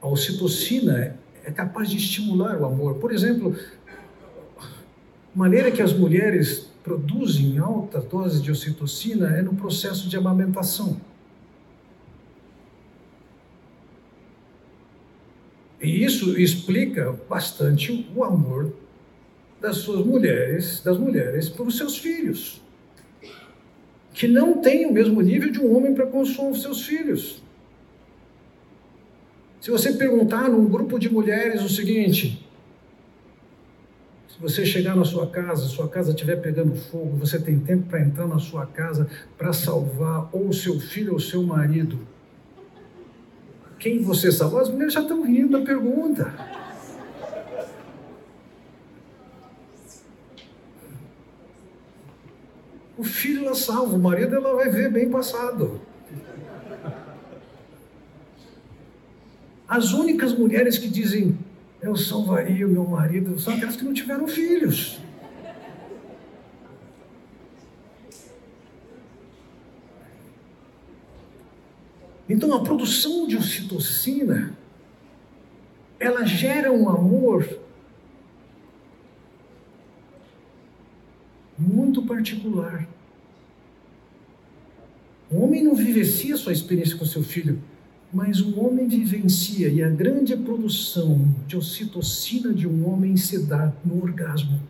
[0.00, 1.18] A ocitocina
[1.50, 2.94] é capaz de estimular o amor.
[2.94, 3.56] Por exemplo,
[4.56, 4.64] a
[5.34, 11.00] maneira que as mulheres produzem alta dose de ocitocina é no processo de amamentação.
[15.82, 18.72] E isso explica bastante o amor
[19.60, 22.62] das suas mulheres, das mulheres para os seus filhos,
[24.14, 27.42] que não tem o mesmo nível de um homem para com os seus filhos.
[29.60, 32.46] Se você perguntar num grupo de mulheres o seguinte:
[34.28, 38.00] se você chegar na sua casa, sua casa estiver pegando fogo, você tem tempo para
[38.00, 41.98] entrar na sua casa para salvar ou seu filho ou seu marido
[43.80, 44.60] quem você salvou?
[44.60, 46.32] As mulheres já estão rindo da pergunta.
[52.96, 55.80] O filho ela salva, o marido ela vai ver bem passado.
[59.70, 61.38] As únicas mulheres que dizem
[61.80, 64.98] eu salvaria o meu marido são aquelas que não tiveram filhos.
[72.28, 74.58] Então a produção de ocitocina
[76.00, 77.60] ela gera um amor
[81.56, 82.88] muito particular.
[85.30, 87.62] O homem não vivencia sua experiência com seu filho,
[88.12, 93.72] mas o homem vivencia e a grande produção de ocitocina de um homem se dá
[93.84, 94.60] no orgasmo.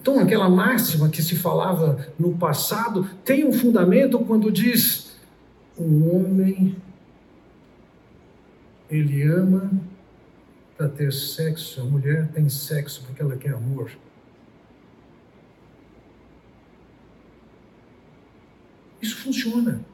[0.00, 5.16] Então, aquela máxima que se falava no passado tem um fundamento quando diz:
[5.78, 6.76] um homem
[8.90, 9.70] ele ama
[10.76, 13.90] para ter sexo, a mulher tem sexo porque ela quer amor.
[19.02, 19.84] Isso funciona.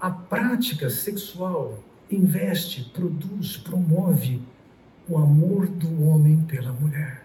[0.00, 4.42] A prática sexual investe, produz, promove
[5.08, 7.24] o amor do homem pela mulher.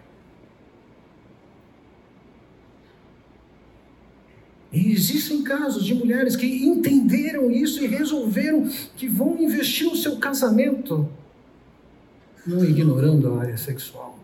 [4.72, 10.16] E existem casos de mulheres que entenderam isso e resolveram que vão investir no seu
[10.18, 11.08] casamento,
[12.44, 14.18] não ignorando a área sexual,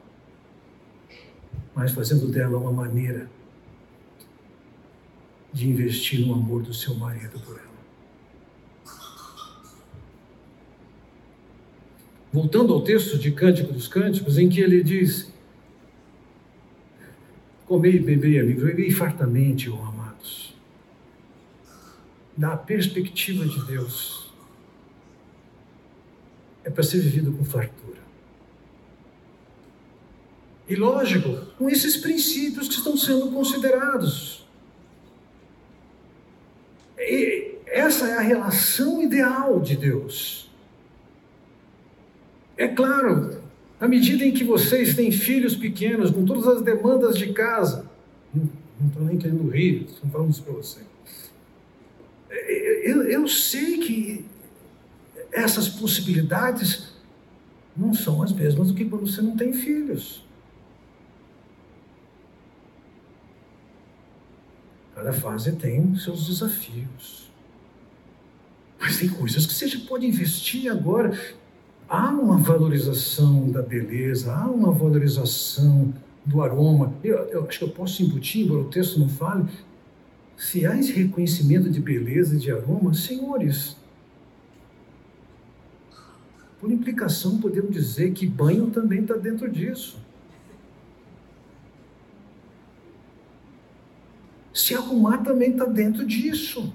[1.72, 3.30] mas fazendo dela uma maneira
[5.52, 7.70] de investir no amor do seu marido por ela.
[12.32, 15.32] Voltando ao texto de Cântico dos Cânticos, em que ele diz:
[17.66, 20.55] Comei e bebei, amigos, bebei fartamente, ó amados.
[22.36, 24.32] Da perspectiva de Deus,
[26.64, 28.01] é para ser vivido com fartura.
[30.68, 34.39] E lógico, com esses princípios que estão sendo considerados.
[37.01, 40.51] E essa é a relação ideal de Deus.
[42.56, 43.40] É claro,
[43.81, 47.90] à medida em que vocês têm filhos pequenos, com todas as demandas de casa,
[48.35, 48.48] não
[48.86, 50.81] estou nem querendo rir, estou falando isso para você.
[52.85, 54.24] Eu, eu sei que
[55.32, 56.93] essas possibilidades
[57.77, 60.24] não são as mesmas do que quando você não tem filhos.
[65.01, 67.31] Cada fase tem seus desafios.
[68.78, 71.18] Mas tem coisas que você pode investir agora
[71.89, 75.90] há uma valorização da beleza, há uma valorização
[76.22, 76.93] do aroma.
[77.02, 79.48] Eu, eu acho que eu posso embutir, embora o texto não fale.
[80.36, 83.78] Se há esse reconhecimento de beleza e de aroma, senhores,
[86.60, 89.97] por implicação, podemos dizer que banho também está dentro disso.
[94.60, 96.70] Se arrumar também está dentro disso.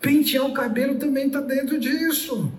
[0.00, 2.50] Pentear o cabelo também está dentro disso.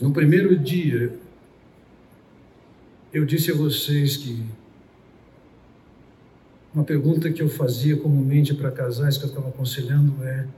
[0.00, 1.14] No primeiro dia,
[3.12, 4.42] eu disse a vocês que
[6.74, 10.48] uma pergunta que eu fazia comumente para casais que eu estava aconselhando é: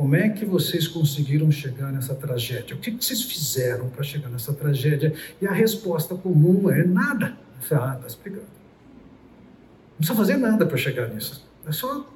[0.00, 2.74] como é que vocês conseguiram chegar nessa tragédia?
[2.74, 5.12] O que vocês fizeram para chegar nessa tragédia?
[5.42, 7.36] E a resposta comum é nada.
[7.70, 8.46] Ah, está explicado.
[9.90, 11.46] Não precisa fazer nada para chegar nisso.
[11.66, 12.10] É só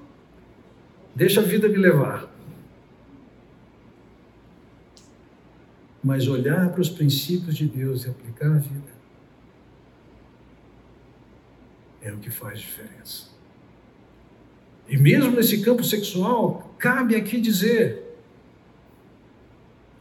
[1.15, 2.27] deixa a vida me levar.
[6.03, 8.95] Mas olhar para os princípios de Deus e aplicar a vida
[12.01, 13.27] é o que faz diferença.
[14.89, 18.03] E mesmo nesse campo sexual, cabe aqui dizer: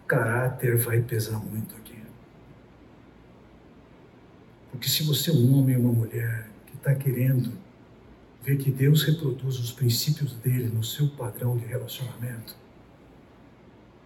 [0.08, 1.98] caráter vai pesar muito aqui.
[4.72, 7.54] Porque se você é um homem ou uma mulher que está querendo
[8.42, 12.56] ver que Deus reproduz os princípios dele no seu padrão de relacionamento,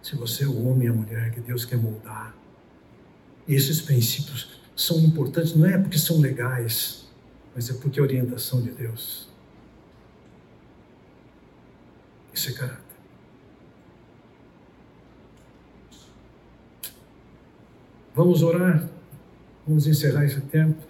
[0.02, 2.34] se você é o homem e a mulher que Deus quer moldar,
[3.48, 7.08] esses princípios são importantes, não é porque são legais,
[7.54, 9.28] mas é porque é orientação de Deus.
[12.46, 12.78] É caráter.
[18.14, 18.88] Vamos orar,
[19.66, 20.80] vamos encerrar esse tempo.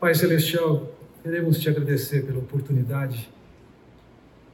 [0.00, 0.92] Pai Celestial,
[1.22, 3.28] queremos te agradecer pela oportunidade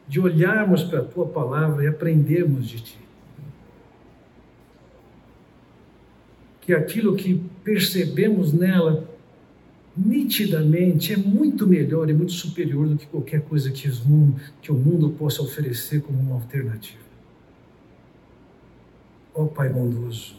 [0.06, 3.08] de olharmos para a tua palavra e aprendermos de ti.
[6.68, 9.08] que aquilo que percebemos nela
[9.98, 13.90] nitidamente é muito melhor e muito superior do que qualquer coisa que,
[14.62, 17.02] que o mundo possa oferecer como uma alternativa.
[19.34, 20.36] Ó oh, Pai bondoso,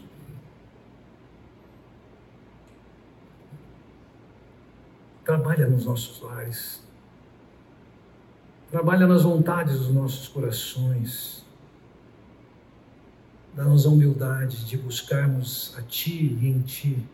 [5.25, 6.81] trabalha nos nossos lares,
[8.71, 11.45] trabalha nas vontades dos nossos corações.
[13.55, 17.05] Dá-nos a humildade de buscarmos a Ti e em Ti,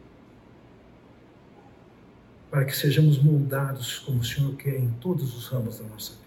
[2.56, 6.24] para que sejamos moldados como o Senhor quer em todos os ramos da nossa vida.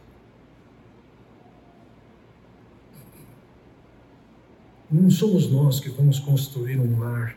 [4.91, 7.35] Não somos nós que vamos construir um lar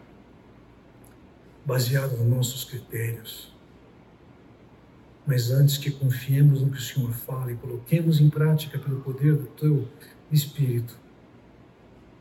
[1.65, 3.53] baseado nos nossos critérios,
[5.25, 9.37] mas antes que confiemos no que o Senhor fala e coloquemos em prática pelo poder
[9.37, 9.87] do Teu
[10.29, 10.99] Espírito,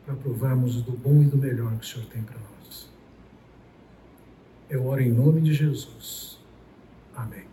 [0.06, 2.88] para provarmos do bom e do melhor que o Senhor tem para nós.
[4.68, 6.38] Eu oro em nome de Jesus.
[7.20, 7.44] Amém.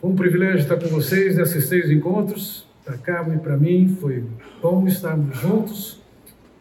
[0.00, 2.68] Foi um privilégio estar com vocês nesses seis encontros.
[2.84, 4.24] Para Cabo e para mim foi
[4.60, 6.00] bom estarmos juntos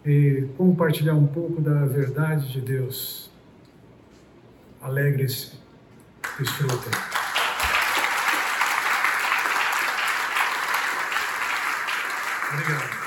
[0.05, 3.29] e compartilhar um pouco da verdade de Deus.
[4.81, 5.53] Alegre-se,
[6.37, 6.91] desfrutem.
[12.53, 12.98] Obrigado.